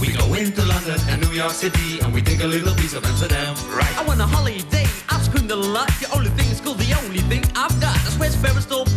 We 0.00 0.12
go 0.12 0.34
into 0.34 0.62
London 0.64 1.00
and 1.10 1.20
New 1.22 1.34
York 1.34 1.52
City, 1.52 1.98
and 2.02 2.14
we 2.14 2.22
take 2.22 2.42
a 2.42 2.46
little 2.46 2.74
piece 2.76 2.94
of 2.94 3.04
Amsterdam. 3.04 3.54
Right? 3.74 3.98
I 3.98 4.04
want 4.06 4.20
a 4.20 4.26
holiday, 4.26 4.86
I've 5.08 5.24
screamed 5.24 5.50
a 5.50 5.56
lot. 5.56 5.88
The 5.98 6.08
only 6.14 6.30
thing 6.30 6.48
is 6.50 6.60
cool, 6.60 6.74
the 6.74 6.94
only 7.02 7.22
thing 7.30 7.42
I've 7.56 7.74
got. 7.80 7.96
is 8.06 8.16
where's 8.16 8.34
Sparrows 8.34 8.66
told 8.66 8.88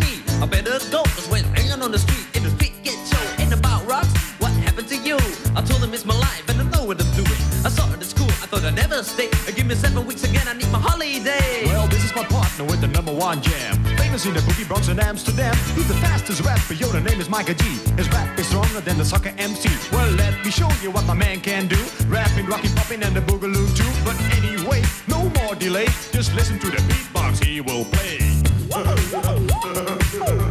hanging 1.82 1.86
on 1.86 1.91
the 1.91 2.00
street, 2.00 2.26
in 2.36 2.44
the 2.44 2.50
street 2.52 2.74
get 2.84 2.98
show, 3.08 3.41
ain't 3.41 3.54
about 3.54 3.86
rocks. 3.88 4.13
What 4.39 4.52
happened 4.65 4.88
to 4.89 4.98
you? 4.98 5.17
I 5.56 5.62
told 5.62 5.84
him 5.84 5.94
it's 5.94 6.06
my 6.06 6.17
life, 6.17 6.48
and 6.50 6.60
I 6.62 6.63
know 6.72 6.86
what 6.86 7.02
I'm 7.02 7.12
doing. 7.13 7.41
I 7.65 7.70
saw 7.70 7.91
it 7.94 8.00
at 8.00 8.06
school, 8.06 8.30
I 8.44 8.48
thought 8.48 8.63
I'd 8.63 8.76
never 8.76 9.04
stay. 9.04 9.30
Give 9.56 9.65
me 9.65 9.76
seven 9.76 10.06
weeks 10.06 10.24
again, 10.24 10.48
I 10.48 10.54
need 10.54 10.72
my 10.72 10.80
holiday. 10.80 11.65
Well, 11.65 11.88
this 11.88 12.04
is 12.04 12.13
my 12.15 12.24
partner 12.24 12.65
with 12.65 12.82
the 12.82 12.88
number 12.88 13.13
one 13.13 13.41
jam. 13.41 13.84
Famous 13.98 14.26
in 14.26 14.34
the 14.34 14.41
boogie 14.41 14.67
Bronx 14.67 14.88
and 14.88 15.00
Amsterdam. 15.00 15.56
He's 15.76 15.88
the 15.88 16.00
fastest 16.06 16.41
rapper, 16.41 16.74
yo, 16.74 16.88
the 16.88 17.02
name 17.02 17.20
is 17.20 17.30
Micah 17.30 17.56
G. 17.56 17.63
His 17.98 18.10
rap 18.10 18.38
is 18.38 18.48
stronger 18.48 18.82
than 18.82 18.98
the 18.98 19.06
soccer 19.06 19.34
MC. 19.38 19.70
Well, 19.91 20.12
let 20.13 20.34
me 20.46 20.52
show 20.52 20.70
you 20.82 20.91
what 20.91 21.06
my 21.06 21.15
man 21.15 21.41
can 21.41 21.67
do. 21.67 21.82
Rapping, 22.08 22.46
rocking, 22.46 22.74
popping, 22.76 23.04
and 23.04 23.15
the 23.15 23.22
boogaloo 23.22 23.67
too. 23.76 23.91
But 24.06 24.17
anyway, 24.38 24.82
no 25.08 25.30
more 25.41 25.56
delay. 25.56 25.88
Just 26.12 26.34
listen 26.36 26.60
to 26.60 26.70
the 26.70 26.82
beatbox 26.89 27.44
he 27.44 27.62
will 27.62 27.86
play. 27.86 28.20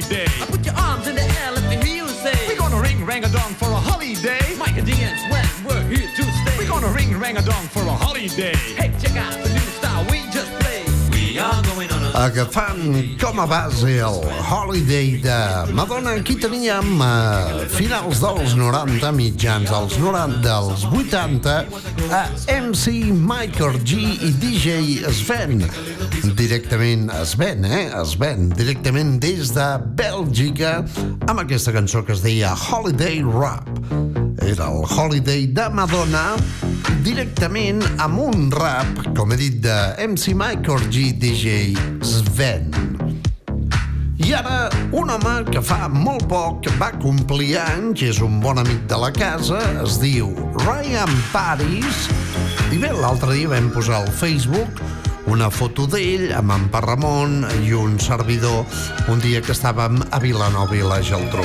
dong 0.00 0.08
for 0.08 0.10
a 0.10 0.24
holiday. 0.24 0.46
Put 0.50 0.64
your 0.64 0.74
arms 0.74 1.06
in 1.06 1.14
the 1.14 1.22
air, 1.22 1.52
let 1.52 1.68
me 1.68 1.76
hear 1.86 2.04
you 2.04 2.08
say. 2.08 2.34
We're 2.48 2.58
gonna 2.58 2.80
ring 2.80 3.04
rang 3.04 3.24
a 3.24 3.28
dong 3.28 3.54
for 3.54 3.66
a 3.66 3.76
holiday. 3.76 4.56
Mike 4.58 4.76
and 4.76 4.88
and 4.88 5.20
Swen, 5.20 5.64
we're 5.64 5.82
here 5.88 6.08
to 6.08 6.22
stay. 6.22 6.58
We're 6.58 6.68
gonna 6.68 6.88
ring 6.88 7.18
rang 7.18 7.36
a 7.36 7.42
dong 7.42 7.66
for 7.68 7.80
a 7.80 7.92
holiday. 7.92 8.54
Hey, 8.76 8.92
check 9.00 9.16
out 9.16 9.43
Agafant 12.24 13.18
com 13.20 13.38
a 13.38 13.44
base 13.44 13.98
el 13.98 14.22
Holiday 14.48 15.18
de 15.20 15.72
Madonna, 15.74 16.14
aquí 16.16 16.36
teníem 16.40 17.02
a 17.04 17.66
finals 17.68 18.22
dels 18.22 18.54
90, 18.56 19.10
mitjans 19.12 19.68
dels 19.68 19.98
90, 20.00 20.40
dels 20.40 20.86
80, 20.88 21.58
a 22.08 22.22
MC 22.48 23.12
Michael 23.12 23.76
G 23.84 24.00
i 24.24 24.32
DJ 24.40 25.04
Sven. 25.12 25.66
Directament, 26.32 27.12
Sven, 27.28 27.68
eh? 27.68 27.92
Sven, 28.08 28.48
directament 28.56 29.18
des 29.20 29.52
de 29.52 29.68
Bèlgica, 29.92 30.78
amb 31.28 31.44
aquesta 31.44 31.76
cançó 31.76 32.06
que 32.08 32.16
es 32.16 32.24
deia 32.24 32.56
Holiday 32.56 33.20
Rap. 33.20 33.68
Era 34.40 34.72
el 34.72 34.88
Holiday 34.88 35.44
de 35.52 35.68
Madonna, 35.76 36.30
directament 37.04 37.82
amb 38.02 38.20
un 38.24 38.48
rap, 38.54 39.02
com 39.16 39.32
he 39.32 39.38
dit, 39.40 39.60
de 39.64 39.76
MC 40.06 40.34
Michael 40.38 40.88
G, 40.88 41.10
DJ 41.20 41.74
Sven. 42.04 42.70
I 44.24 44.32
ara, 44.38 44.70
un 44.96 45.10
home 45.12 45.34
que 45.50 45.60
fa 45.64 45.88
molt 45.92 46.24
poc 46.30 46.68
va 46.80 46.90
complir 47.02 47.58
anys, 47.60 48.06
és 48.08 48.20
un 48.24 48.38
bon 48.40 48.60
amic 48.62 48.86
de 48.88 48.98
la 49.02 49.10
casa, 49.12 49.60
es 49.82 49.98
diu 50.00 50.30
Ryan 50.64 51.12
Paris, 51.32 52.06
i 52.72 52.80
bé, 52.80 52.94
l'altre 53.00 53.36
dia 53.36 53.50
vam 53.52 53.68
posar 53.74 54.00
al 54.00 54.12
Facebook 54.22 54.80
una 55.26 55.48
foto 55.50 55.86
d'ell 55.88 56.32
amb 56.36 56.52
en 56.54 56.66
Parramon 56.72 57.44
i 57.64 57.72
un 57.76 57.96
servidor 58.00 58.64
un 59.12 59.20
dia 59.22 59.40
que 59.44 59.54
estàvem 59.54 60.00
a 60.10 60.20
Vilanova 60.20 60.76
i 60.76 60.82
la 60.84 61.00
Geltrú. 61.04 61.44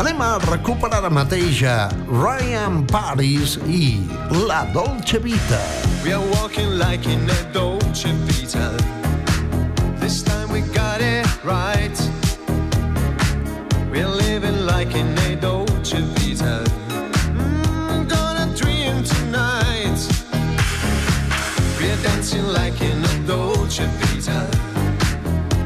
Anem 0.00 0.20
a 0.20 0.36
recuperar 0.44 1.00
ara 1.00 1.10
mateix 1.12 1.62
a 1.68 1.88
Ryan 2.10 2.82
Paris 2.90 3.56
i 3.66 3.98
La 4.46 4.64
Dolce 4.74 5.18
Vita. 5.24 5.60
We 6.04 6.12
are 6.12 6.24
walking 6.36 6.78
like 6.78 7.08
in 7.08 7.24
a 7.30 7.40
Dolce 7.52 8.12
Vita. 8.28 8.70
This 10.00 10.22
time 10.22 10.52
we 10.52 10.60
got 10.76 11.00
it 11.00 11.26
right. 11.44 11.96
We're 13.90 14.08
living 14.08 14.66
like 14.66 14.94
in 14.94 15.16
a 15.18 15.36
Dolce 15.40 16.02
Vita. 16.16 16.83
Dancing 22.24 22.52
like 22.54 22.80
in 22.80 23.04
a 23.04 23.26
Dolce 23.26 23.84
Vita. 23.84 24.48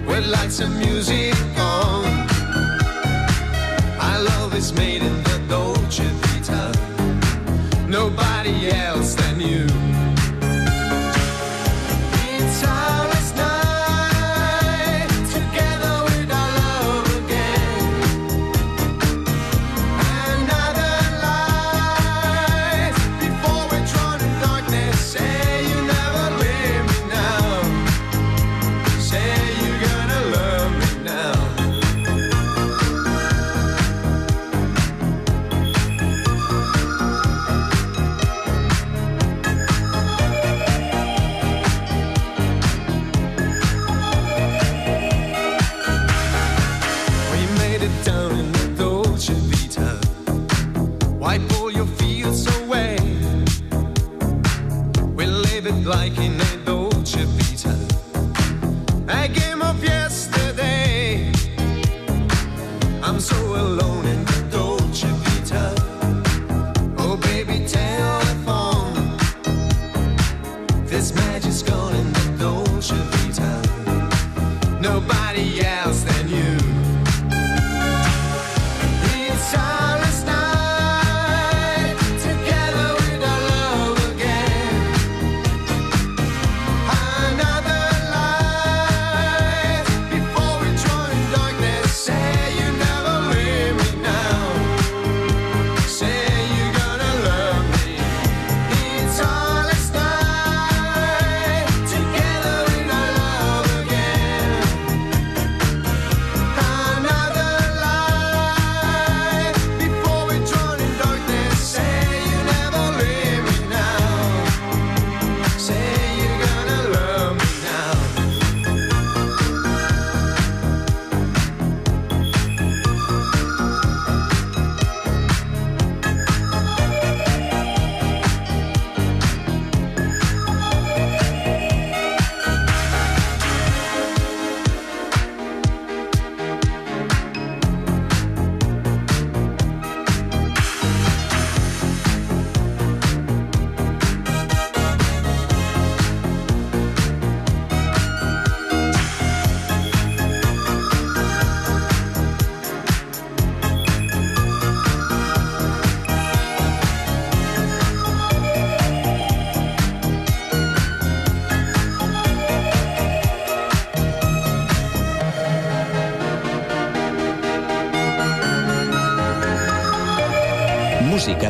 With 0.08 0.26
lights 0.26 0.58
and 0.58 0.76
music 0.76 1.36
on. 1.56 2.04
Our 4.00 4.22
love 4.22 4.54
is 4.56 4.72
made 4.72 5.02
in 5.02 5.22
the 5.22 5.40
Dolce 5.48 6.04
Vita. 6.04 6.72
Nobody 7.88 8.70
else 8.70 9.14
than 9.14 9.40
you. 9.40 9.87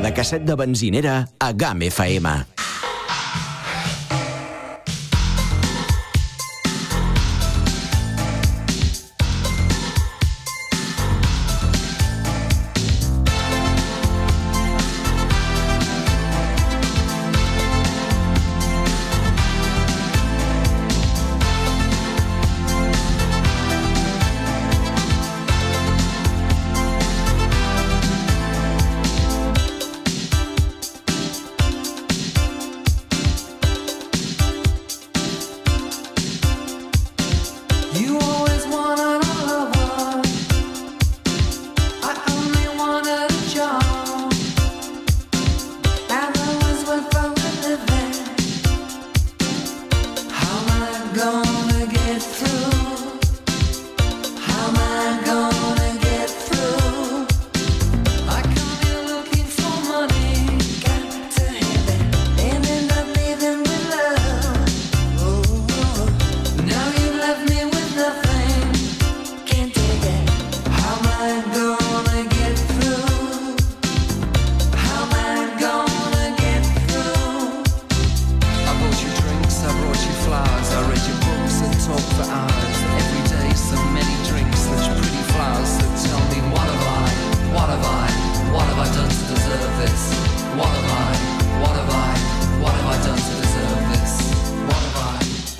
la 0.08 0.14
casset 0.14 0.44
de 0.48 0.54
benzinera 0.56 1.28
a 1.38 1.52
GAM 1.52 1.82
FM. 1.82 2.57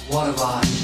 What 0.09 0.25
have 0.25 0.41
I? 0.41 0.78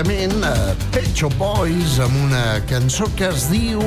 concretament 0.00 0.44
a 0.44 0.54
eh, 0.70 0.76
Pet 0.94 1.08
Shop 1.14 1.34
Boys 1.36 1.98
amb 2.00 2.14
una 2.24 2.60
cançó 2.68 3.04
que 3.18 3.26
es 3.28 3.48
diu 3.50 3.80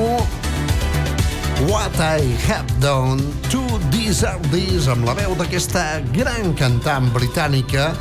What 1.69 1.95
I 1.97 2.35
Have 2.45 2.69
Done 2.81 3.23
to 3.49 3.61
Deserve 3.89 4.45
This 4.51 4.85
amb 4.91 5.07
la 5.07 5.15
veu 5.17 5.33
d'aquesta 5.39 6.03
gran 6.13 6.53
cantant 6.59 7.09
britànica 7.15 7.93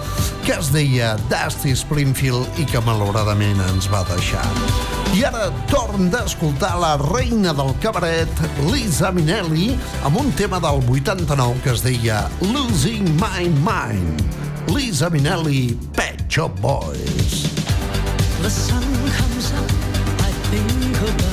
que 0.44 0.58
es 0.58 0.68
deia 0.74 1.14
Dusty 1.30 1.72
Springfield 1.78 2.60
i 2.60 2.66
que 2.68 2.82
malauradament 2.84 3.62
ens 3.70 3.88
va 3.88 4.02
deixar. 4.10 4.44
I 5.16 5.24
ara 5.28 5.48
torn 5.70 6.10
d'escoltar 6.12 6.74
la 6.82 6.96
reina 7.00 7.54
del 7.56 7.72
cabaret, 7.80 8.44
Lisa 8.68 9.12
Minelli, 9.14 9.72
amb 10.04 10.20
un 10.20 10.32
tema 10.36 10.60
del 10.60 10.84
89 10.84 11.64
que 11.64 11.72
es 11.72 11.86
deia 11.86 12.26
Losing 12.44 13.08
My 13.22 13.48
Mind. 13.62 14.26
Lisa 14.72 15.08
Minelli, 15.08 15.70
Pet 15.96 16.26
Shop 16.28 16.60
Boys. 16.60 17.61
the 18.43 18.51
sun 18.51 18.82
comes 19.11 19.53
up, 19.53 19.70
I 20.20 20.32
think 20.51 20.97
about 20.97 21.32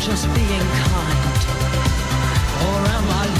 just 0.00 0.24
being 0.34 0.48
kind? 0.48 1.20
Or 2.64 2.80
am 2.88 3.10
I 3.10 3.39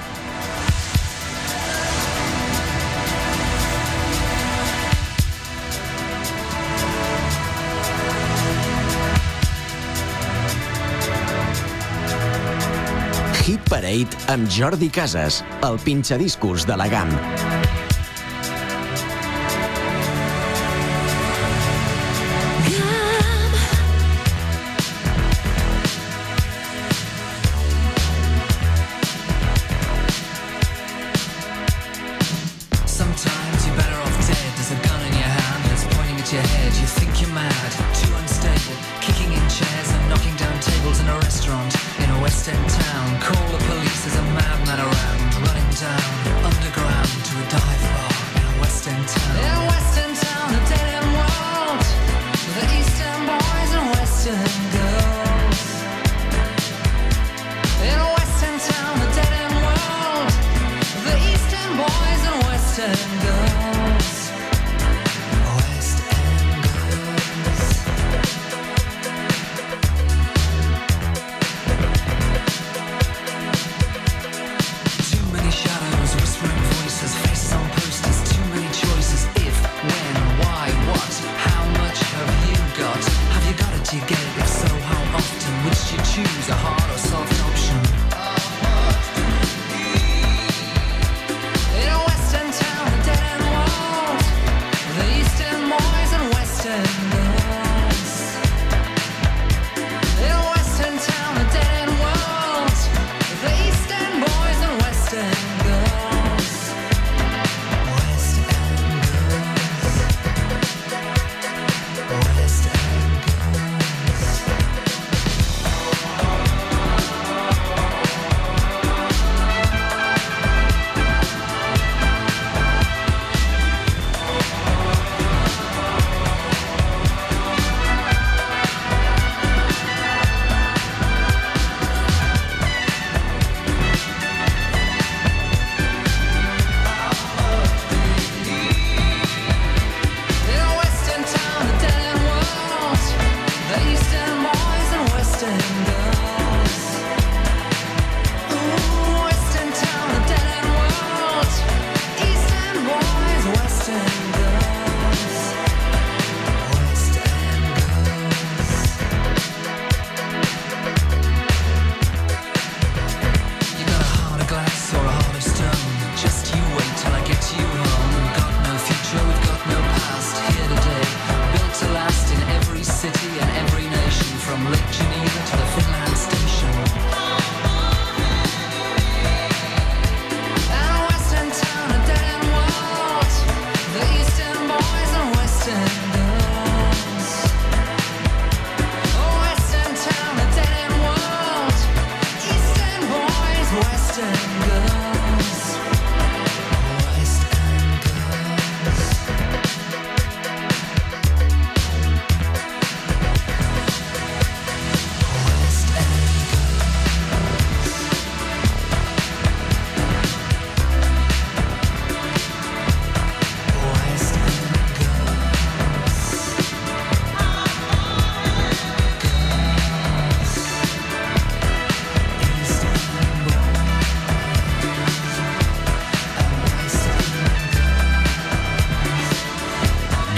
Beneït 13.91 14.13
amb 14.31 14.47
Jordi 14.47 14.87
Casas, 14.87 15.41
el 15.67 15.75
pinxadiscos 15.83 16.63
de 16.69 16.79
la 16.79 16.87
GAM. 16.87 17.60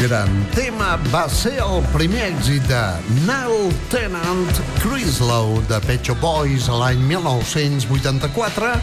Gran 0.04 0.30
tema 0.52 0.98
va 1.14 1.22
ser 1.32 1.54
el 1.64 1.84
primer 1.94 2.26
èxit 2.26 2.66
de 2.68 2.80
Neil 3.24 3.70
Tennant 3.92 4.60
Crislow 4.82 5.62
de 5.70 5.80
Pet 5.86 6.04
Shop 6.04 6.20
Boys 6.20 6.68
a 6.68 6.76
l'any 6.82 7.00
1984, 7.08 8.74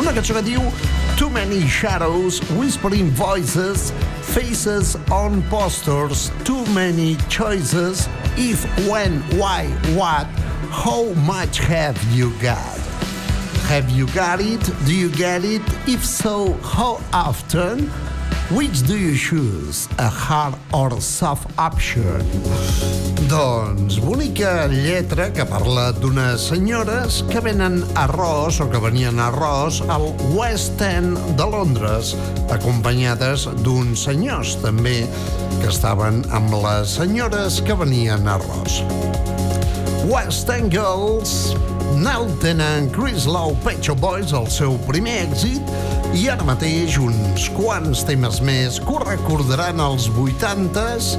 una 0.00 0.14
cançó 0.16 0.38
que 0.38 0.44
diu 0.46 0.64
Too 1.18 1.28
many 1.34 1.60
shadows, 1.68 2.40
whispering 2.56 3.10
voices, 3.12 3.90
faces 4.32 4.96
on 5.12 5.42
posters, 5.50 6.30
too 6.48 6.64
many 6.72 7.16
choices, 7.28 8.08
if, 8.38 8.64
when, 8.88 9.20
why, 9.36 9.66
what, 9.92 10.24
how 10.72 11.12
much 11.26 11.58
have 11.58 11.98
you 12.14 12.32
got? 12.40 12.78
Have 13.68 13.90
you 13.90 14.06
got 14.14 14.40
it? 14.40 14.64
Do 14.86 14.96
you 14.96 15.10
get 15.10 15.44
it? 15.44 15.62
If 15.86 16.04
so, 16.04 16.54
how 16.62 17.00
often? 17.12 17.90
Which 18.50 18.82
do 18.82 18.98
you 18.98 19.14
choose, 19.14 19.86
a 19.96 20.08
hard 20.08 20.56
or 20.74 21.00
soft 21.00 21.56
option? 21.56 22.18
Doncs, 23.30 24.00
bonica 24.02 24.66
lletra 24.66 25.28
que 25.30 25.44
parla 25.46 25.92
d'unes 25.94 26.48
senyores 26.50 27.20
que 27.30 27.38
venen 27.44 27.84
arròs 27.94 28.58
o 28.58 28.66
que 28.66 28.80
venien 28.82 29.22
arròs 29.22 29.78
al 29.86 30.08
West 30.34 30.82
End 30.82 31.14
de 31.38 31.46
Londres, 31.46 32.16
acompanyades 32.50 33.46
d'uns 33.62 34.02
senyors 34.08 34.56
també 34.64 35.04
que 35.60 35.70
estaven 35.70 36.24
amb 36.34 36.58
les 36.66 36.98
senyores 36.98 37.62
que 37.62 37.78
venien 37.78 38.26
arròs. 38.26 38.82
West 40.10 40.50
End 40.50 40.74
Girls, 40.74 41.54
Nell 42.02 42.26
Tennant, 42.42 42.90
Chris 42.90 43.30
Lowe, 43.30 43.54
Pet 43.62 43.78
Shop 43.78 44.02
Boys, 44.02 44.34
el 44.34 44.50
seu 44.50 44.74
primer 44.90 45.20
èxit, 45.28 45.62
i 46.16 46.26
ara 46.32 46.42
mateix 46.42 46.96
uns 46.98 47.46
quants 47.54 48.02
temes 48.08 48.40
més 48.42 48.80
que 48.82 48.90
ho 48.90 48.98
recordaran 49.02 49.78
als 49.82 50.08
80s 50.10 51.12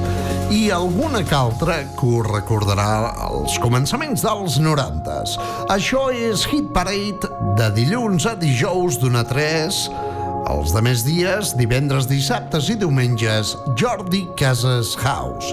i 0.52 0.66
alguna 0.74 1.22
que 1.24 1.36
altra 1.36 1.78
que 1.96 2.08
ho 2.08 2.20
recordarà 2.26 3.14
als 3.28 3.56
començaments 3.62 4.24
dels 4.26 4.58
90s. 4.60 5.38
Això 5.72 6.08
és 6.12 6.44
Hit 6.50 6.72
Parade 6.76 7.32
de 7.58 7.70
dilluns 7.78 8.28
a 8.28 8.36
dijous 8.36 9.00
d'una 9.00 9.24
a 9.24 9.28
3 9.32 10.11
els 10.52 10.72
de 10.74 10.82
més 10.84 11.02
dies, 11.06 11.52
divendres, 11.56 12.06
dissabtes 12.10 12.68
i 12.72 12.76
diumenges, 12.80 13.54
Jordi 13.78 14.22
Casas 14.38 14.92
House. 15.00 15.52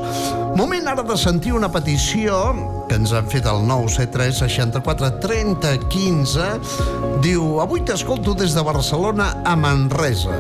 Moment 0.60 0.90
ara 0.92 1.06
de 1.08 1.16
sentir 1.20 1.54
una 1.56 1.70
petició 1.72 2.40
que 2.90 2.98
ens 3.00 3.14
han 3.16 3.30
fet 3.32 3.48
el 3.50 3.64
973 3.70 4.42
64 4.44 5.12
30 5.24 5.76
15. 5.94 6.50
Diu, 7.24 7.46
avui 7.64 7.86
t'escolto 7.86 8.36
des 8.36 8.58
de 8.58 8.66
Barcelona 8.66 9.32
a 9.48 9.56
Manresa. 9.60 10.36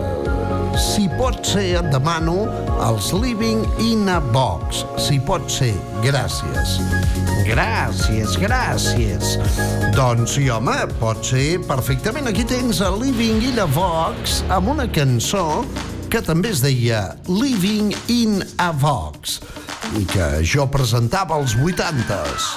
Si 0.79 1.09
pot 1.19 1.43
ser, 1.43 1.73
et 1.75 1.87
demano 1.91 2.45
els 2.85 3.09
Living 3.11 3.65
in 3.83 4.07
a 4.07 4.19
Box. 4.31 4.85
Si 4.95 5.17
pot 5.27 5.43
ser, 5.51 5.73
gràcies. 6.05 6.77
Gràcies, 7.43 8.37
gràcies. 8.39 9.33
Doncs 9.97 10.37
sí, 10.37 10.47
home, 10.47 10.77
pot 11.01 11.19
ser 11.27 11.59
perfectament. 11.67 12.31
Aquí 12.31 12.47
tens 12.47 12.79
a 12.79 12.93
Living 12.95 13.43
in 13.51 13.59
a 13.59 13.67
Vox 13.75 14.39
amb 14.47 14.71
una 14.71 14.87
cançó 14.87 15.65
que 16.09 16.23
també 16.23 16.53
es 16.55 16.63
deia 16.63 17.03
Living 17.27 17.91
in 18.07 18.39
a 18.63 18.71
Vox 18.71 19.41
i 19.99 20.07
que 20.07 20.31
jo 20.47 20.69
presentava 20.71 21.35
als 21.35 21.59
80s. 21.59 22.49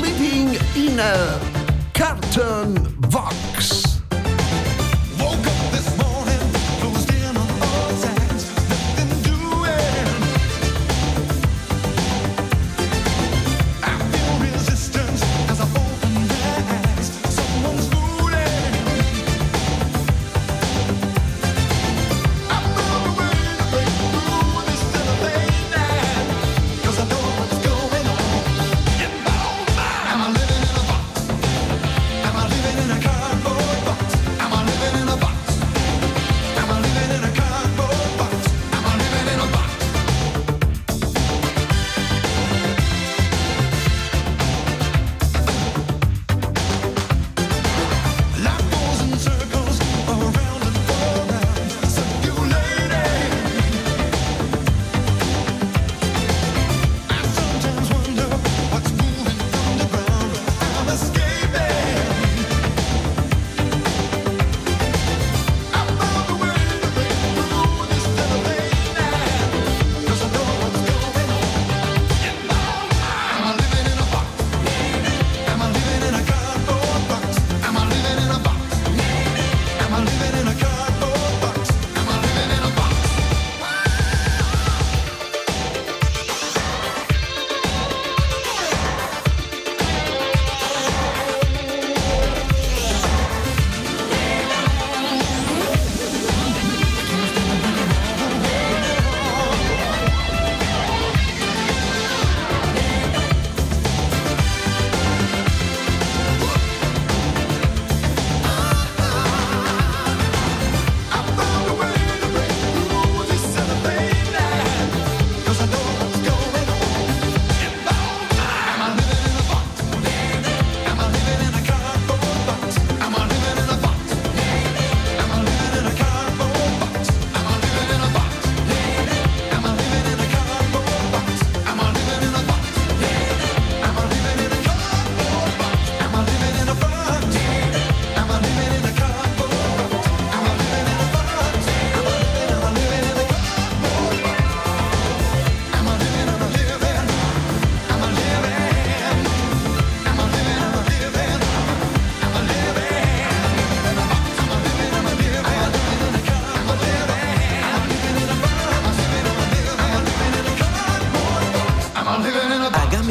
Living 0.00 0.56
in 0.80 1.00
a 1.00 1.49
Carton 2.00 2.78
Vox. 3.10 3.89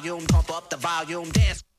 volume, 0.00 0.26
pump 0.26 0.50
up 0.50 0.70
the 0.70 0.76
volume, 0.76 1.30
dance. 1.30 1.69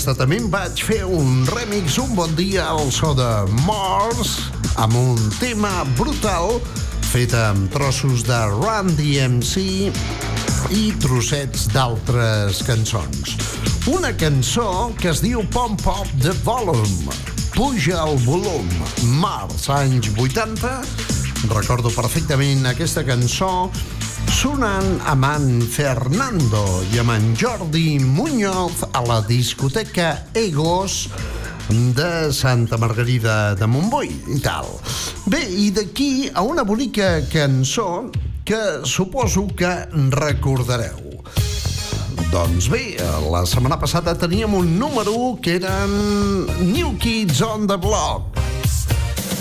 D'aquesta 0.00 0.16
també 0.16 0.38
en 0.40 0.46
vaig 0.48 0.80
fer 0.80 1.02
un 1.04 1.42
remix 1.50 1.98
un 2.00 2.14
bon 2.16 2.30
dia 2.32 2.62
al 2.72 2.88
so 2.94 3.10
de 3.12 3.26
Mars 3.66 4.46
amb 4.80 4.96
un 4.96 5.18
tema 5.36 5.82
brutal 5.98 6.56
fet 7.10 7.34
amb 7.36 7.68
trossos 7.74 8.22
de 8.24 8.38
Run 8.54 8.88
DMC 8.96 9.92
i 10.72 10.86
trossets 11.04 11.66
d'altres 11.74 12.62
cançons. 12.64 13.36
Una 13.92 14.14
cançó 14.16 14.88
que 14.96 15.10
es 15.12 15.20
diu 15.20 15.44
Pump 15.52 15.84
Up 15.84 16.08
the 16.24 16.32
Volume. 16.48 17.12
Puja 17.52 18.00
el 18.06 18.16
volum. 18.24 18.72
Mars, 19.20 19.68
anys 19.68 20.08
80. 20.16 20.78
Recordo 21.52 21.92
perfectament 21.92 22.64
aquesta 22.72 23.04
cançó 23.04 23.68
sonant 24.30 25.00
amb 25.10 25.26
en 25.26 25.46
Fernando 25.66 26.60
i 26.94 27.00
amb 27.02 27.12
en 27.14 27.24
Jordi 27.38 27.98
Muñoz 27.98 28.84
a 28.92 29.02
la 29.02 29.18
discoteca 29.26 30.26
Egos 30.38 31.08
de 31.96 32.30
Santa 32.34 32.78
Margarida 32.78 33.54
de 33.58 33.66
Montbui 33.66 34.10
i 34.30 34.38
tal. 34.42 34.68
Bé, 35.26 35.40
i 35.42 35.70
d'aquí 35.74 36.30
a 36.34 36.44
una 36.46 36.62
bonica 36.62 37.20
cançó 37.32 38.10
que 38.46 38.60
suposo 38.84 39.48
que 39.56 39.72
recordareu. 40.14 41.22
Doncs 42.30 42.70
bé, 42.70 43.00
la 43.30 43.42
setmana 43.50 43.80
passada 43.80 44.14
teníem 44.14 44.54
un 44.54 44.78
número 44.78 45.38
que 45.42 45.58
eren 45.58 46.46
New 46.70 46.94
Kids 47.02 47.42
on 47.42 47.66
the 47.66 47.78
Block. 47.80 48.38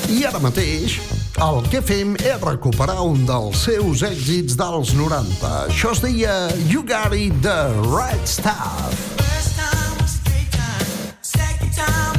I 0.10 0.26
ara 0.26 0.42
mateix 0.42 0.98
el 1.38 1.60
que 1.72 1.82
fem 1.86 2.16
és 2.20 2.42
recuperar 2.42 3.00
un 3.06 3.26
dels 3.28 3.66
seus 3.68 4.04
èxits 4.08 4.58
dels 4.60 4.94
90. 4.98 5.52
Això 5.70 5.94
es 5.96 6.02
deia 6.04 6.36
You 6.72 6.84
Got 6.88 7.16
It, 7.18 7.42
The 7.46 7.60
Right 7.86 8.26
Stuff. 8.28 8.98
First 9.22 9.56
time 9.60 9.98
was 10.02 10.18
a 10.20 10.30
great 10.30 10.52
time. 10.52 11.14
Second 11.22 11.74
time 11.76 12.19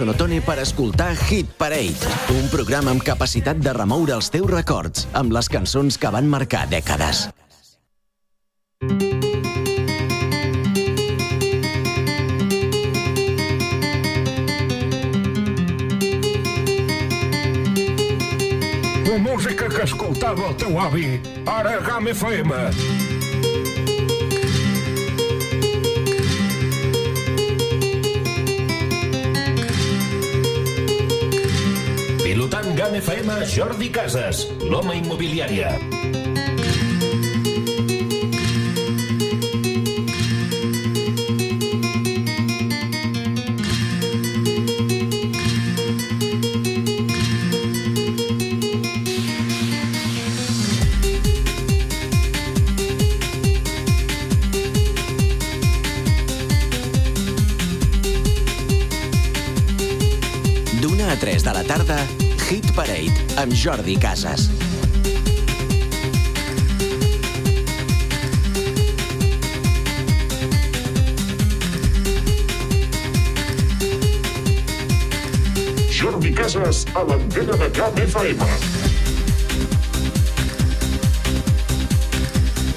Sonotone 0.00 0.38
per 0.40 0.56
escoltar 0.62 1.10
Hit 1.28 1.50
Parade, 1.60 2.08
un 2.32 2.46
programa 2.48 2.88
amb 2.94 3.02
capacitat 3.04 3.58
de 3.60 3.74
remoure 3.76 4.14
els 4.16 4.30
teus 4.32 4.48
records 4.48 5.04
amb 5.20 5.34
les 5.36 5.50
cançons 5.52 5.98
que 6.00 6.08
van 6.14 6.24
marcar 6.24 6.62
dècades. 6.72 7.26
La 19.04 19.20
música 19.20 19.68
que 19.68 19.84
escoltava 19.84 20.48
el 20.48 20.56
teu 20.64 20.80
avi, 20.80 21.18
ara 21.44 21.76
GAM 21.84 22.08
FM. 22.16 23.09
Jordi 33.46 33.88
Casas, 33.90 34.46
l'home 34.60 34.98
immobiliària. 35.00 35.99
Amb 63.40 63.54
Jordi 63.54 63.96
Casas. 63.96 64.50
Jordi 75.88 76.34
Casas 76.34 76.84
a 76.94 77.04
l'antena 77.04 77.56
de 77.56 77.70
FM. 78.04 78.69